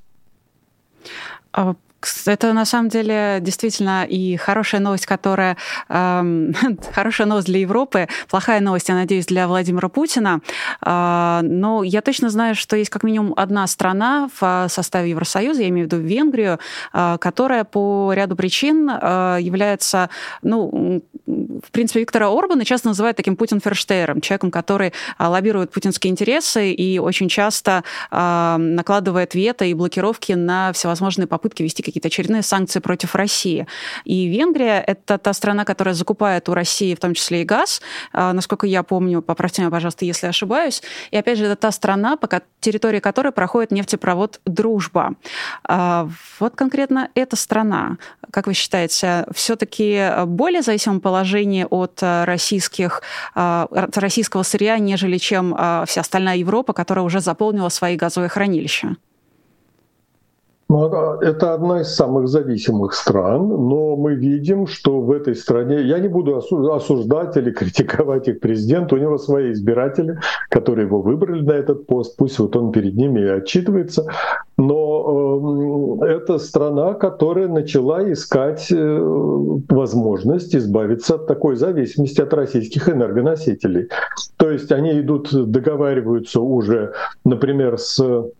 А 1.52 1.76
это 2.26 2.54
на 2.54 2.66
самом 2.66 2.90
деле 2.90 3.40
действительно 3.42 4.06
и 4.06 4.36
хорошая 4.36 4.82
новость, 4.82 5.06
которая 5.06 5.58
э, 5.90 6.52
хорошая 6.94 7.28
новость 7.28 7.48
для 7.48 7.60
Европы, 7.60 8.08
плохая 8.30 8.62
новость, 8.62 8.90
я 8.90 8.96
надеюсь, 8.96 9.26
для 9.26 9.48
Владимира 9.48 9.90
Путина. 9.90 10.42
Э, 10.86 11.42
но 11.44 11.84
я 11.84 12.02
точно 12.02 12.30
знаю, 12.30 12.56
что 12.56 12.76
есть 12.76 12.90
как 12.90 13.04
минимум 13.04 13.34
одна 13.38 13.68
страна 13.68 14.30
в 14.40 14.68
составе 14.70 15.12
Евросоюза, 15.12 15.62
я 15.62 15.70
имею 15.70 15.88
в 15.88 15.92
виду 15.92 16.04
Венгрию, 16.04 16.60
э, 16.94 17.18
которая 17.20 17.64
по 17.64 18.14
ряду 18.14 18.36
причин 18.36 18.90
э, 18.90 19.38
является, 19.42 20.10
ну, 20.42 21.02
в 21.26 21.72
принципе, 21.72 22.02
Виктора 22.02 22.28
Орбана 22.28 22.66
часто 22.66 22.90
называют 22.90 23.18
таким 23.18 23.36
Путин-ферштейром, 23.36 24.22
человеком, 24.22 24.52
который 24.52 24.94
э, 25.18 25.26
лоббирует 25.26 25.72
путинские 25.72 26.12
интересы 26.12 26.72
и 26.72 27.00
очень 27.00 27.30
часто 27.30 27.84
э, 28.12 28.56
накладывает 28.58 29.36
вето 29.36 29.66
и 29.66 29.74
блокировки 29.74 30.34
на 30.34 30.74
всевозможные 30.74 31.28
попытки 31.28 31.64
вести 31.64 31.82
какие-то 31.94 32.08
очередные 32.08 32.42
санкции 32.42 32.80
против 32.80 33.14
России. 33.14 33.68
И 34.04 34.26
Венгрия— 34.26 34.84
это 34.88 35.20
та 35.20 35.32
страна, 35.34 35.64
которая 35.64 35.94
закупает 35.94 36.50
у 36.50 36.56
России 36.56 36.96
в 36.96 37.00
том 37.00 37.14
числе 37.14 37.44
и 37.44 37.46
газ, 37.46 37.82
а, 38.12 38.34
насколько 38.34 38.66
я 38.66 38.82
помню, 38.82 39.22
поправьте 39.22 39.62
меня, 39.62 39.70
пожалуйста, 39.70 40.06
если 40.06 40.26
ошибаюсь. 40.26 40.82
И 41.12 41.18
опять 41.18 41.38
же, 41.38 41.46
это 41.46 41.56
та 41.56 41.72
страна, 41.72 42.18
по 42.18 42.42
территории 42.62 43.00
которой 43.00 43.32
проходит 43.32 43.72
нефтепровод 43.72 44.42
«Дружба». 44.46 45.14
А, 45.64 46.10
вот 46.40 46.56
конкретно 46.56 47.10
эта 47.14 47.36
страна, 47.36 47.98
как 48.32 48.48
вы 48.48 48.56
считаете, 48.56 49.26
все-таки 49.36 50.26
более 50.26 50.64
зависимом 50.64 51.00
положении 51.00 51.68
от 51.70 52.00
российских, 52.02 53.04
а, 53.36 53.68
от 53.70 53.96
российского 54.00 54.42
сырья, 54.42 54.80
нежели 54.80 55.20
чем 55.20 55.56
вся 55.86 56.02
остальная 56.02 56.38
Европа, 56.38 56.74
которая 56.74 57.06
уже 57.06 57.20
заполнила 57.20 57.70
свои 57.70 57.96
газовые 57.96 58.30
хранилища? 58.30 58.96
Ну, 60.74 61.20
это 61.22 61.54
одна 61.54 61.82
из 61.82 61.94
самых 61.94 62.28
зависимых 62.28 62.96
стран, 62.96 63.48
но 63.48 63.96
мы 63.96 64.16
видим, 64.16 64.66
что 64.66 65.02
в 65.02 65.12
этой 65.12 65.36
стране, 65.36 65.84
я 65.84 66.00
не 66.00 66.08
буду 66.08 66.36
осуждать 66.74 67.38
или 67.38 67.52
критиковать 67.60 68.28
их 68.28 68.40
президента, 68.40 68.96
у 68.96 68.98
него 68.98 69.20
свои 69.20 69.52
избиратели, 69.52 70.18
которые 70.50 70.88
его 70.88 71.00
выбрали 71.00 71.42
на 71.42 71.52
этот 71.52 71.86
пост, 71.86 72.18
пусть 72.18 72.40
вот 72.40 72.56
он 72.56 72.72
перед 72.72 72.96
ними 72.96 73.20
и 73.20 73.28
отчитывается, 73.28 74.08
но 74.58 76.02
э, 76.02 76.08
это 76.08 76.40
страна, 76.40 76.96
которая 76.96 77.50
начала 77.50 78.12
искать 78.12 78.72
э, 78.72 79.00
возможность 79.70 80.56
избавиться 80.56 81.16
от 81.16 81.28
такой 81.28 81.56
зависимости 81.56 82.20
от 82.20 82.34
российских 82.34 82.90
энергоносителей. 82.90 83.90
То 84.38 84.50
есть 84.50 84.72
они 84.72 85.00
идут, 85.00 85.30
договариваются 85.32 86.42
уже, 86.42 86.94
например, 87.24 87.78
с 87.78 88.32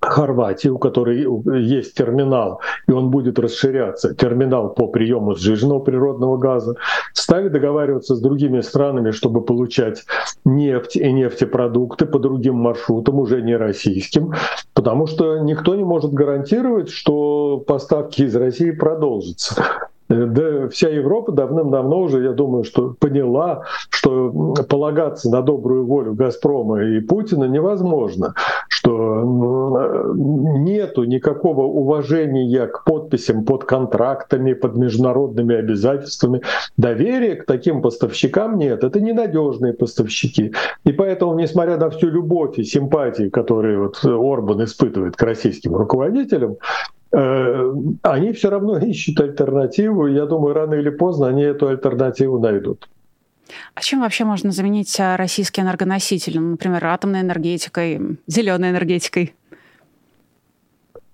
Хорватии, 0.00 0.68
у 0.68 0.78
которой 0.78 1.26
есть 1.62 1.94
терминал, 1.94 2.60
и 2.86 2.92
он 2.92 3.10
будет 3.10 3.38
расширяться, 3.38 4.14
терминал 4.14 4.72
по 4.74 4.86
приему 4.86 5.34
сжиженного 5.34 5.80
природного 5.80 6.36
газа, 6.36 6.76
стали 7.12 7.48
договариваться 7.48 8.14
с 8.14 8.20
другими 8.20 8.60
странами, 8.60 9.10
чтобы 9.10 9.42
получать 9.42 10.04
нефть 10.44 10.96
и 10.96 11.12
нефтепродукты 11.12 12.06
по 12.06 12.18
другим 12.18 12.56
маршрутам, 12.56 13.18
уже 13.18 13.42
не 13.42 13.56
российским, 13.56 14.32
потому 14.74 15.06
что 15.06 15.38
никто 15.38 15.74
не 15.74 15.84
может 15.84 16.12
гарантировать, 16.12 16.90
что 16.90 17.62
поставки 17.66 18.22
из 18.22 18.36
России 18.36 18.70
продолжатся. 18.70 19.88
Э, 20.08 20.26
да 20.26 20.68
вся 20.68 20.88
Европа 20.88 21.32
давным-давно 21.32 22.00
уже, 22.00 22.22
я 22.22 22.32
думаю, 22.32 22.64
что 22.64 22.94
поняла, 22.98 23.62
что 23.90 24.30
полагаться 24.68 25.30
на 25.30 25.42
добрую 25.42 25.86
волю 25.86 26.14
Газпрома 26.14 26.82
и 26.82 27.00
Путина 27.00 27.44
невозможно, 27.44 28.34
что 28.86 30.14
нету 30.14 31.04
никакого 31.04 31.62
уважения 31.62 32.66
к 32.66 32.84
подписям 32.84 33.44
под 33.44 33.64
контрактами, 33.64 34.52
под 34.52 34.76
международными 34.76 35.56
обязательствами. 35.56 36.42
Доверия 36.76 37.34
к 37.36 37.46
таким 37.46 37.82
поставщикам 37.82 38.58
нет. 38.58 38.84
Это 38.84 39.00
ненадежные 39.00 39.72
поставщики. 39.72 40.52
И 40.84 40.92
поэтому, 40.92 41.38
несмотря 41.38 41.76
на 41.76 41.90
всю 41.90 42.08
любовь 42.08 42.58
и 42.58 42.64
симпатии, 42.64 43.28
которые 43.28 43.78
вот 43.78 44.04
Орбан 44.04 44.64
испытывает 44.64 45.16
к 45.16 45.22
российским 45.22 45.74
руководителям, 45.74 46.56
Э, 47.12 47.72
они 48.02 48.32
все 48.32 48.50
равно 48.50 48.78
ищут 48.78 49.20
альтернативу. 49.20 50.06
Я 50.06 50.26
думаю, 50.26 50.54
рано 50.54 50.74
или 50.74 50.90
поздно 50.90 51.28
они 51.28 51.42
эту 51.42 51.68
альтернативу 51.68 52.38
найдут. 52.38 52.88
А 53.74 53.80
чем 53.80 54.00
вообще 54.00 54.24
можно 54.24 54.50
заменить 54.50 54.98
а, 54.98 55.16
российский 55.16 55.60
энергоноситель? 55.60 56.38
Ну, 56.38 56.50
например, 56.52 56.84
атомной 56.84 57.20
энергетикой, 57.20 58.18
зеленой 58.26 58.70
энергетикой? 58.70 59.34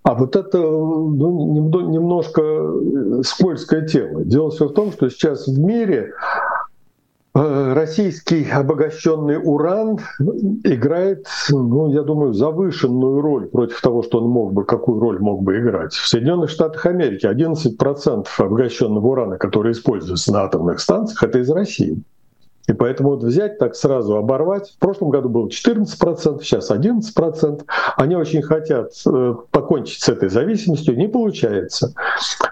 А 0.03 0.15
вот 0.15 0.35
это 0.35 0.59
ну, 0.59 1.91
немножко 1.91 3.23
скользкое 3.23 3.87
тема. 3.87 4.25
Дело 4.25 4.51
все 4.51 4.67
в 4.67 4.75
том, 4.75 4.93
что 4.93 5.09
сейчас 5.09 5.47
в 5.47 5.59
мире 5.59 6.13
Э, 7.35 7.73
российский 7.73 8.47
обогащенный 8.51 9.39
уран 9.43 9.99
играет, 10.65 11.27
ну, 11.49 11.91
я 11.91 12.03
думаю, 12.03 12.35
завышенную 12.35 13.23
роль 13.23 13.47
против 13.47 13.81
того, 13.81 14.03
что 14.03 14.19
он 14.19 14.29
мог 14.29 14.53
бы, 14.53 14.65
какую 14.65 15.01
роль 15.01 15.19
мог 15.19 15.43
бы 15.43 15.59
играть. 15.59 15.95
В 15.95 16.07
Соединенных 16.07 16.51
Штатах 16.51 16.85
Америки 16.85 17.25
11% 17.25 18.27
обогащенного 18.37 19.07
урана, 19.07 19.39
который 19.39 19.73
используется 19.73 20.31
на 20.31 20.43
атомных 20.43 20.79
станциях, 20.81 21.23
это 21.23 21.39
из 21.39 21.49
России. 21.51 22.03
И 22.69 22.73
поэтому 22.73 23.11
вот 23.11 23.25
взять 23.25 23.59
так 23.59 23.75
сразу, 23.75 24.17
оборвать. 24.17 24.71
В 24.71 24.79
прошлом 24.79 25.11
году 25.11 25.29
было 25.29 25.49
14%, 25.49 26.43
сейчас 26.43 26.71
11%. 26.71 27.63
Они 27.97 28.15
очень 28.17 28.43
хотят 28.43 28.93
э, 29.07 29.35
покончить 29.51 30.03
с 30.03 30.09
этой 30.09 30.29
зависимостью, 30.29 30.97
не 30.97 31.09
получается. 31.09 31.95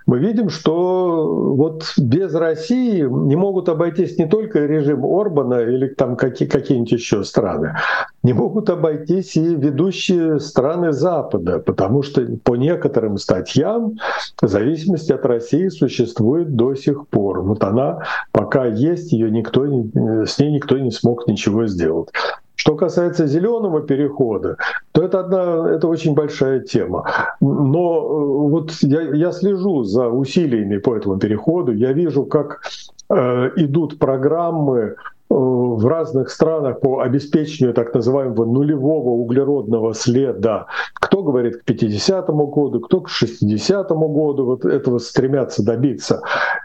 Мы 0.07 0.19
видим, 0.19 0.49
что 0.49 1.55
вот 1.55 1.85
без 1.97 2.35
России 2.35 3.03
не 3.03 3.37
могут 3.37 3.69
обойтись 3.69 4.19
не 4.19 4.27
только 4.27 4.67
режим 4.67 5.05
Орбана 5.05 5.61
или 5.61 5.87
там 5.89 6.17
какие, 6.17 6.49
какие-нибудь 6.49 6.93
еще 6.93 7.23
страны, 7.23 7.77
не 8.23 8.33
могут 8.33 8.69
обойтись 8.69 9.37
и 9.37 9.55
ведущие 9.55 10.41
страны 10.41 10.93
Запада, 10.93 11.59
потому 11.59 12.03
что 12.03 12.27
по 12.43 12.57
некоторым 12.57 13.17
статьям 13.17 13.95
зависимость 14.43 15.11
от 15.11 15.25
России 15.25 15.69
существует 15.69 16.55
до 16.55 16.75
сих 16.75 17.09
пор. 17.09 17.43
Вот 17.43 17.65
она 17.65 18.03
пока 18.33 18.67
есть, 18.67 19.13
ее 19.13 19.31
никто 19.31 19.67
не, 19.67 19.91
с 20.27 20.39
ней 20.39 20.53
никто 20.53 20.79
не 20.79 20.91
смог 20.91 21.27
ничего 21.27 21.67
сделать. 21.67 22.09
Что 22.55 22.77
касается 22.77 23.27
зеленого 23.27 23.81
перехода, 23.81 24.57
то 24.93 25.03
это 25.03 25.21
одна, 25.21 25.71
это 25.71 25.89
очень 25.89 26.15
большая 26.15 26.61
тема. 26.61 27.05
Но 27.41 27.97
э, 27.97 28.51
вот 28.51 28.73
я, 28.83 29.01
я 29.01 29.33
слежу 29.33 29.85
за 29.85 30.09
усилиями 30.09 30.77
по 30.77 30.95
этому 30.95 31.19
переходу, 31.19 31.73
я 31.73 31.93
вижу, 31.93 32.25
как 32.25 32.61
э, 33.09 33.51
идут 33.57 33.99
программы 33.99 34.95
Э, 34.95 35.20
в 35.31 35.87
разных 35.87 36.31
странах 36.31 36.81
по 36.81 37.01
обеспечению 37.01 37.73
так 37.73 37.95
называемого 37.95 38.45
нулевого 38.45 39.11
углеродного 39.11 39.95
следа. 39.95 40.67
Кто 40.95 41.23
говорит 41.23 41.59
к 41.59 41.65
50 41.65 42.27
году, 42.29 42.81
кто 42.81 43.01
к 43.01 43.09
60 43.09 43.89
году 43.91 44.45
вот 44.45 44.65
этого 44.65 44.99
стремятся 44.99 45.65
добиться. 45.65 46.23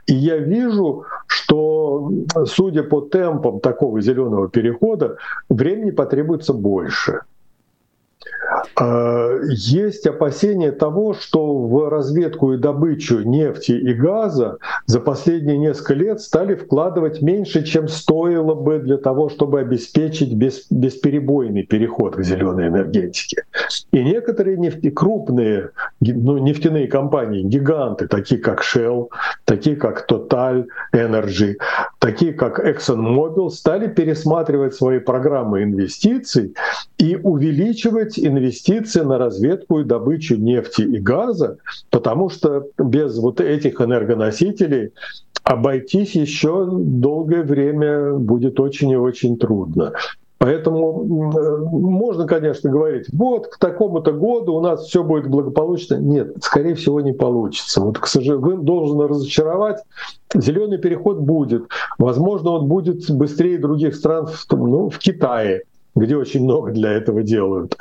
И 0.07 0.15
я 0.15 0.37
вижу, 0.37 1.03
что, 1.27 2.11
судя 2.45 2.83
по 2.83 3.01
темпам 3.01 3.59
такого 3.59 4.01
зеленого 4.01 4.49
перехода, 4.49 5.17
времени 5.47 5.91
потребуется 5.91 6.53
больше. 6.53 7.21
А, 8.75 9.29
есть 9.49 10.05
опасения 10.07 10.71
того, 10.71 11.13
что 11.13 11.67
в 11.67 11.89
разведку 11.89 12.53
и 12.53 12.57
добычу 12.57 13.19
нефти 13.19 13.71
и 13.71 13.93
газа 13.93 14.57
за 14.85 14.99
последние 14.99 15.57
несколько 15.57 15.93
лет 15.93 16.21
стали 16.21 16.55
вкладывать 16.55 17.21
меньше, 17.21 17.63
чем 17.63 17.87
стоило 17.87 18.55
бы 18.55 18.79
для 18.79 18.97
того, 18.97 19.29
чтобы 19.29 19.59
обеспечить 19.59 20.33
без, 20.33 20.65
бесперебойный 20.69 21.63
переход 21.63 22.15
к 22.15 22.23
зеленой 22.23 22.67
энергетике. 22.67 23.43
И 23.91 24.03
некоторые 24.03 24.57
нефти, 24.57 24.89
крупные 24.89 25.71
ну, 25.99 26.37
нефтяные 26.37 26.87
компании, 26.87 27.43
гиганты, 27.43 28.07
такие 28.07 28.41
как 28.41 28.61
Shell, 28.61 29.09
такие 29.45 29.75
как 29.75 30.05
Total 30.09 30.65
Energy, 30.93 31.55
такие 31.99 32.33
как 32.33 32.59
ExxonMobil, 32.59 33.49
стали 33.49 33.87
пересматривать 33.87 34.75
свои 34.75 34.99
программы 34.99 35.63
инвестиций 35.63 36.53
и 37.05 37.15
увеличивать 37.15 38.17
инвестиции 38.17 39.01
на 39.01 39.19
разведку 39.19 39.79
и 39.79 39.83
добычу 39.83 40.37
нефти 40.37 40.81
и 40.81 40.99
газа, 40.99 41.57
потому 41.91 42.29
что 42.29 42.65
без 42.79 43.19
вот 43.19 43.39
этих 43.39 43.79
энергоносителей 43.79 44.91
обойтись 45.43 46.15
еще 46.15 46.67
долгое 46.67 47.43
время 47.43 48.13
будет 48.13 48.59
очень 48.59 48.89
и 48.89 48.97
очень 48.97 49.37
трудно. 49.37 49.93
Поэтому 50.39 51.03
можно, 51.03 52.25
конечно, 52.25 52.69
говорить, 52.71 53.05
вот 53.13 53.47
к 53.47 53.59
такому-то 53.59 54.11
году 54.11 54.55
у 54.55 54.61
нас 54.61 54.85
все 54.85 55.03
будет 55.03 55.27
благополучно. 55.27 55.95
Нет, 55.95 56.35
скорее 56.41 56.73
всего, 56.73 57.01
не 57.01 57.13
получится. 57.13 57.81
Вот, 57.81 57.99
к 57.99 58.07
сожалению, 58.07 58.57
должен 58.57 58.99
разочаровать. 58.99 59.77
Зеленый 60.33 60.79
переход 60.79 61.19
будет. 61.19 61.63
Возможно, 61.99 62.51
он 62.51 62.67
будет 62.67 63.09
быстрее 63.11 63.59
других 63.59 63.95
стран, 63.95 64.27
ну, 64.51 64.89
в 64.89 64.97
Китае, 64.97 65.63
где 65.95 66.15
очень 66.15 66.43
много 66.43 66.71
для 66.71 66.91
этого 66.91 67.23
делают 67.23 67.75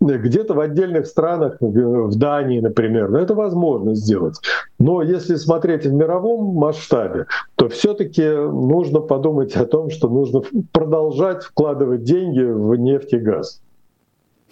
где-то 0.00 0.54
в 0.54 0.60
отдельных 0.60 1.06
странах, 1.06 1.56
в 1.60 2.16
Дании, 2.16 2.60
например, 2.60 3.10
ну, 3.10 3.18
это 3.18 3.34
возможно 3.34 3.94
сделать. 3.94 4.36
Но 4.78 5.02
если 5.02 5.36
смотреть 5.36 5.86
в 5.86 5.92
мировом 5.92 6.54
масштабе, 6.54 7.26
то 7.56 7.68
все-таки 7.68 8.28
нужно 8.28 9.00
подумать 9.00 9.56
о 9.56 9.64
том, 9.64 9.90
что 9.90 10.08
нужно 10.08 10.42
продолжать 10.72 11.44
вкладывать 11.44 12.02
деньги 12.02 12.42
в 12.42 12.74
нефть 12.76 13.14
и 13.14 13.18
газ. 13.18 13.62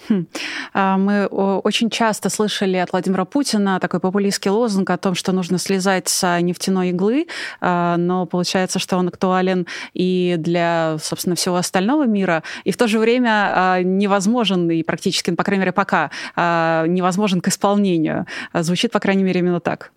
Хм. 0.09 0.27
А, 0.75 0.99
мы 0.99 1.27
очень 1.27 1.89
часто 1.89 2.29
слышали 2.29 2.77
от 2.77 2.93
Владимира 2.93 3.25
Путина 3.25 3.81
такой 3.81 4.01
популистский 4.01 4.51
лозунг 4.51 4.91
о 4.91 4.99
том, 4.99 5.15
что 5.15 5.33
нужно 5.33 5.59
слезать 5.59 6.09
с 6.09 6.41
нефтяной 6.41 6.91
иглы, 6.91 7.27
а, 7.61 7.97
но 7.97 8.27
получается, 8.27 8.79
что 8.79 8.97
он 8.97 9.09
актуален 9.09 9.67
и 9.95 10.37
для, 10.39 10.97
собственно, 11.01 11.37
всего 11.37 11.57
остального 11.57 12.07
мира, 12.07 12.43
и 12.65 12.73
в 12.73 12.77
то 12.77 12.87
же 12.87 12.99
время 12.99 13.53
а, 13.55 13.83
невозможен, 13.83 14.71
и 14.71 14.83
практически, 14.83 15.31
по 15.31 15.45
крайней 15.45 15.61
мере, 15.61 15.73
пока 15.73 16.11
невозможен 16.37 17.41
к 17.41 17.49
исполнению. 17.49 18.27
Звучит, 18.53 18.91
по 18.91 19.01
крайней 19.01 19.25
мере, 19.25 19.41
именно 19.41 19.61
так. 19.61 19.93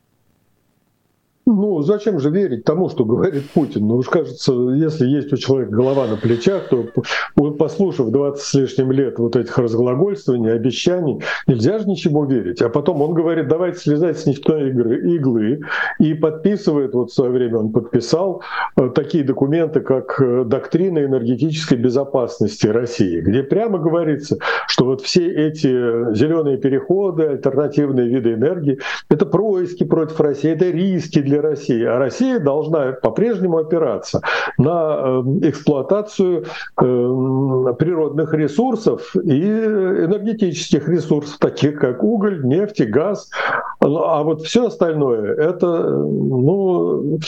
Ну, 1.50 1.82
зачем 1.82 2.20
же 2.20 2.30
верить 2.30 2.66
тому, 2.66 2.90
что 2.90 3.06
говорит 3.06 3.50
Путин? 3.52 3.88
Ну, 3.88 3.96
уж 3.96 4.10
кажется, 4.10 4.52
если 4.76 5.08
есть 5.08 5.32
у 5.32 5.38
человека 5.38 5.72
голова 5.72 6.06
на 6.06 6.18
плечах, 6.18 6.68
то, 6.68 6.86
послушав 7.58 8.12
20 8.12 8.44
с 8.44 8.54
лишним 8.54 8.92
лет 8.92 9.18
вот 9.18 9.38
этих 9.38 9.58
разглагольствований, 9.58 10.52
обещаний, 10.52 11.24
нельзя 11.48 11.80
же 11.80 11.88
ничему 11.88 12.26
верить. 12.26 12.62
А 12.62 12.68
потом 12.68 13.02
он 13.02 13.14
говорит, 13.14 13.48
давайте 13.48 13.80
слезать 13.80 14.20
с 14.20 14.26
нефтяной 14.26 14.72
иглы, 15.16 15.62
и 16.00 16.14
подписывает, 16.16 16.94
вот 16.94 17.12
в 17.12 17.14
свое 17.14 17.32
время 17.32 17.60
он 17.60 17.72
подписал 17.72 18.44
э, 18.76 18.90
такие 18.94 19.24
документы, 19.24 19.80
как 19.80 20.20
э, 20.20 20.44
доктрина 20.44 21.06
энергетической 21.06 21.78
безопасности 21.78 22.68
России, 22.68 23.22
где 23.22 23.42
прямо 23.42 23.80
говорится, 23.80 24.38
что 24.68 24.84
вот 24.84 25.02
все 25.02 25.26
эти 25.32 26.14
зеленые 26.14 26.58
переходы, 26.58 27.24
альтернативные 27.24 28.10
виды 28.10 28.34
энергии, 28.34 28.80
это 29.10 29.26
происки 29.26 29.86
против 29.86 30.20
России, 30.20 30.52
это 30.52 30.66
риски 30.70 31.22
для 31.22 31.37
для 31.38 31.50
России. 31.50 31.84
А 31.84 31.98
Россия 31.98 32.40
должна 32.40 32.94
по-прежнему 32.94 33.58
опираться 33.58 34.22
на 34.58 34.98
э, 35.00 35.50
эксплуатацию 35.50 36.44
э, 36.44 36.44
природных 36.78 38.34
ресурсов 38.34 39.16
и 39.16 39.42
энергетических 39.42 40.88
ресурсов, 40.90 41.38
таких 41.38 41.80
как 41.80 42.04
уголь, 42.04 42.44
нефть 42.44 42.82
и 42.82 42.86
газ. 42.86 43.30
А 43.80 44.24
вот 44.24 44.42
все 44.42 44.68
остальное 44.68 45.34
это 45.36 45.68
ну, 45.68 47.20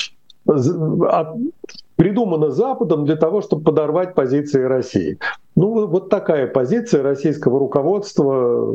придумано 1.96 2.50
Западом 2.50 3.06
для 3.06 3.16
того, 3.16 3.42
чтобы 3.42 3.64
подорвать 3.64 4.16
позиции 4.16 4.64
России. 4.64 5.20
Ну, 5.60 5.88
вот 5.88 6.10
такая 6.10 6.48
позиция 6.48 7.04
российского 7.04 7.60
руководства, 7.60 8.72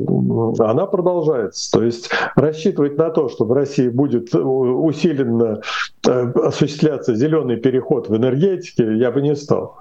она 0.71 0.85
продолжается. 0.85 1.73
То 1.73 1.83
есть 1.83 2.11
рассчитывать 2.37 2.99
на 2.99 3.09
то, 3.09 3.31
что 3.31 3.47
в 3.47 3.53
России 3.53 3.89
будет 3.89 4.35
усиленно 4.35 5.63
э, 6.07 6.11
осуществляться 6.11 7.15
зеленый 7.15 7.57
переход 7.57 8.11
в 8.11 8.15
энергетике, 8.15 8.99
я 8.99 9.11
бы 9.11 9.23
не 9.23 9.35
стал. 9.35 9.79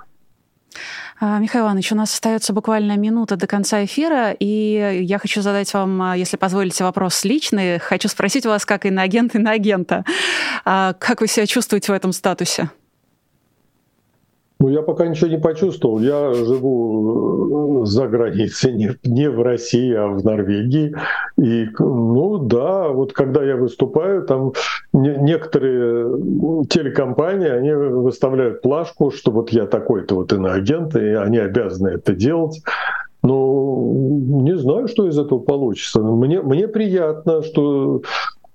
А, 1.20 1.40
Михаил 1.40 1.66
Иванович, 1.66 1.92
у 1.92 1.96
нас 1.96 2.14
остается 2.14 2.54
буквально 2.54 2.96
минута 2.96 3.36
до 3.36 3.48
конца 3.48 3.84
эфира, 3.84 4.32
и 4.32 5.02
я 5.04 5.20
хочу 5.20 5.42
задать 5.42 5.74
вам, 5.74 6.02
а, 6.02 6.16
если 6.16 6.38
позволите, 6.38 6.86
вопрос 6.86 7.26
личный. 7.26 7.80
Хочу 7.80 8.08
спросить 8.08 8.46
вас, 8.46 8.66
как 8.66 8.86
иноагент 8.86 9.36
иноагента, 9.36 10.06
а, 10.64 10.94
как 10.94 11.20
вы 11.20 11.28
себя 11.28 11.48
чувствуете 11.48 11.92
в 11.92 11.96
этом 11.96 12.14
статусе? 12.14 12.70
Ну, 14.64 14.70
я 14.70 14.82
пока 14.82 15.08
ничего 15.08 15.30
не 15.30 15.38
почувствовал. 15.38 16.00
Я 16.00 16.34
живу 16.34 17.82
э, 17.82 17.86
за 17.86 18.08
границей, 18.08 18.72
не, 18.72 18.92
не 19.04 19.30
в 19.30 19.42
России, 19.42 19.94
а 19.94 20.08
в 20.08 20.24
Норвегии. 20.24 20.96
И, 21.38 21.68
ну 21.80 22.38
да, 22.38 22.88
вот 22.88 23.12
когда 23.12 23.44
я 23.44 23.58
выступаю, 23.58 24.24
там 24.26 24.54
не, 24.94 25.18
некоторые 25.18 26.66
телекомпании, 26.70 27.50
они 27.50 27.74
выставляют 27.74 28.62
плашку, 28.62 29.12
что 29.12 29.32
вот 29.32 29.50
я 29.50 29.66
такой-то 29.66 30.16
вот 30.16 30.32
иноагент, 30.32 30.96
и 30.96 31.10
они 31.10 31.40
обязаны 31.40 31.90
это 31.90 32.14
делать. 32.14 32.62
Ну, 33.22 34.42
не 34.44 34.56
знаю, 34.58 34.88
что 34.88 35.10
из 35.10 35.20
этого 35.20 35.40
получится. 35.40 36.02
Мне, 36.02 36.42
мне 36.42 36.70
приятно, 36.70 37.44
что 37.44 38.02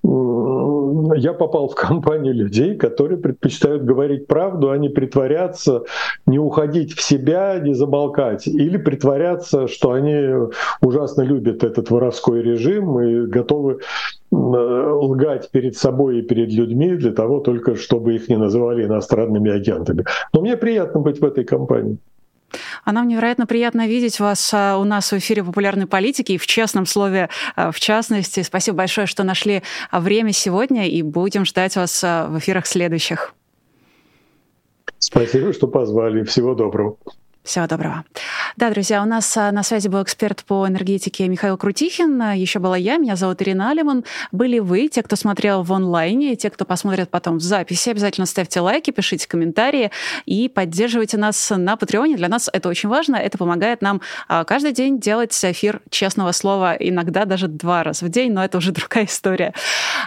я 0.04 1.32
попал 1.32 1.68
в 1.68 1.74
компанию 1.74 2.34
людей, 2.34 2.76
которые 2.76 3.18
предпочитают 3.18 3.84
говорить 3.84 4.26
правду, 4.26 4.70
а 4.70 4.78
не 4.78 4.88
притворяться, 4.88 5.84
не 6.26 6.38
уходить 6.38 6.92
в 6.92 7.02
себя, 7.02 7.58
не 7.58 7.74
замолкать, 7.74 8.46
или 8.46 8.76
притворяться, 8.76 9.66
что 9.66 9.92
они 9.92 10.48
ужасно 10.80 11.22
любят 11.22 11.64
этот 11.64 11.90
воровской 11.90 12.42
режим 12.42 13.00
и 13.00 13.26
готовы 13.26 13.80
лгать 14.30 15.50
перед 15.50 15.76
собой 15.76 16.18
и 16.18 16.22
перед 16.22 16.52
людьми 16.52 16.96
для 16.96 17.12
того 17.12 17.40
только, 17.40 17.74
чтобы 17.76 18.14
их 18.14 18.28
не 18.28 18.36
называли 18.36 18.84
иностранными 18.84 19.50
агентами. 19.50 20.04
Но 20.32 20.40
мне 20.42 20.56
приятно 20.56 21.00
быть 21.00 21.20
в 21.20 21.24
этой 21.24 21.44
компании. 21.44 21.98
А 22.88 22.92
нам 22.92 23.06
невероятно 23.06 23.46
приятно 23.46 23.86
видеть 23.86 24.18
вас 24.18 24.50
а, 24.54 24.78
у 24.78 24.84
нас 24.84 25.12
в 25.12 25.18
эфире 25.18 25.44
популярной 25.44 25.86
политики 25.86 26.32
и 26.32 26.38
в 26.38 26.46
честном 26.46 26.86
слове 26.86 27.28
а, 27.54 27.70
в 27.70 27.78
частности. 27.78 28.42
Спасибо 28.42 28.78
большое, 28.78 29.06
что 29.06 29.24
нашли 29.24 29.62
а, 29.90 30.00
время 30.00 30.32
сегодня 30.32 30.88
и 30.88 31.02
будем 31.02 31.44
ждать 31.44 31.76
вас 31.76 32.02
в 32.02 32.38
эфирах 32.38 32.66
следующих. 32.66 33.34
Спасибо, 34.98 35.52
что 35.52 35.68
позвали. 35.68 36.24
Всего 36.24 36.54
доброго. 36.54 36.96
Всего 37.48 37.66
доброго. 37.66 38.04
Да, 38.58 38.68
друзья, 38.68 39.02
у 39.02 39.06
нас 39.06 39.34
а, 39.34 39.50
на 39.52 39.62
связи 39.62 39.88
был 39.88 40.02
эксперт 40.02 40.44
по 40.44 40.68
энергетике 40.68 41.26
Михаил 41.28 41.56
Крутихин. 41.56 42.32
Еще 42.32 42.58
была 42.58 42.76
я, 42.76 42.98
меня 42.98 43.16
зовут 43.16 43.40
Ирина 43.40 43.70
Алиман. 43.70 44.04
Были 44.32 44.58
вы, 44.58 44.88
те, 44.88 45.02
кто 45.02 45.16
смотрел 45.16 45.62
в 45.62 45.72
онлайне, 45.72 46.34
и 46.34 46.36
те, 46.36 46.50
кто 46.50 46.66
посмотрит 46.66 47.08
потом 47.08 47.38
в 47.38 47.40
записи. 47.40 47.88
Обязательно 47.88 48.26
ставьте 48.26 48.60
лайки, 48.60 48.90
пишите 48.90 49.26
комментарии 49.26 49.90
и 50.26 50.50
поддерживайте 50.50 51.16
нас 51.16 51.50
на 51.56 51.78
Патреоне. 51.78 52.18
Для 52.18 52.28
нас 52.28 52.50
это 52.52 52.68
очень 52.68 52.90
важно. 52.90 53.16
Это 53.16 53.38
помогает 53.38 53.80
нам 53.80 54.02
а, 54.28 54.44
каждый 54.44 54.72
день 54.72 55.00
делать 55.00 55.32
эфир 55.42 55.80
честного 55.88 56.32
слова, 56.32 56.76
иногда 56.78 57.24
даже 57.24 57.48
два 57.48 57.82
раза 57.82 58.04
в 58.04 58.10
день, 58.10 58.30
но 58.30 58.44
это 58.44 58.58
уже 58.58 58.72
другая 58.72 59.06
история. 59.06 59.54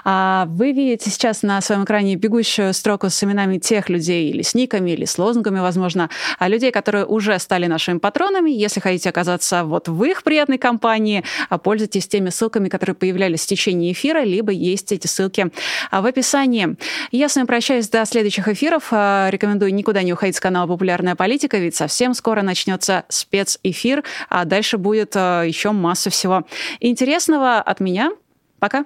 А, 0.05 0.45
вы 0.47 0.73
видите 0.73 1.09
сейчас 1.09 1.41
на 1.41 1.59
своем 1.61 1.85
экране 1.85 2.15
бегущую 2.17 2.71
строку 2.75 3.09
с 3.09 3.23
именами 3.23 3.57
тех 3.57 3.89
людей 3.89 4.29
или 4.29 4.43
с 4.43 4.53
никами, 4.53 4.91
или 4.91 5.05
с 5.05 5.17
лозунгами, 5.17 5.59
возможно, 5.59 6.11
людей, 6.39 6.69
которые 6.71 7.05
уже 7.07 7.30
уже 7.31 7.39
стали 7.39 7.67
нашими 7.67 7.97
патронами. 7.97 8.51
Если 8.51 8.79
хотите 8.79 9.09
оказаться 9.09 9.63
вот 9.63 9.87
в 9.87 10.03
их 10.03 10.23
приятной 10.23 10.57
компании, 10.57 11.23
а, 11.49 11.57
пользуйтесь 11.57 12.07
теми 12.07 12.29
ссылками, 12.29 12.69
которые 12.69 12.95
появлялись 12.95 13.41
в 13.41 13.47
течение 13.47 13.93
эфира, 13.93 14.23
либо 14.23 14.51
есть 14.51 14.91
эти 14.91 15.07
ссылки 15.07 15.51
а, 15.89 16.01
в 16.01 16.05
описании. 16.05 16.75
Я 17.11 17.29
с 17.29 17.35
вами 17.35 17.47
прощаюсь 17.47 17.89
до 17.89 18.05
следующих 18.05 18.47
эфиров. 18.47 18.89
А, 18.91 19.29
рекомендую 19.29 19.73
никуда 19.73 20.03
не 20.03 20.13
уходить 20.13 20.35
с 20.35 20.39
канала 20.39 20.67
«Популярная 20.67 21.15
политика», 21.15 21.57
ведь 21.57 21.75
совсем 21.75 22.13
скоро 22.13 22.41
начнется 22.41 23.05
спецэфир, 23.09 24.03
а 24.29 24.45
дальше 24.45 24.77
будет 24.77 25.15
еще 25.15 25.71
масса 25.71 26.09
всего 26.09 26.45
интересного 26.79 27.59
от 27.59 27.79
меня. 27.79 28.11
Пока! 28.59 28.85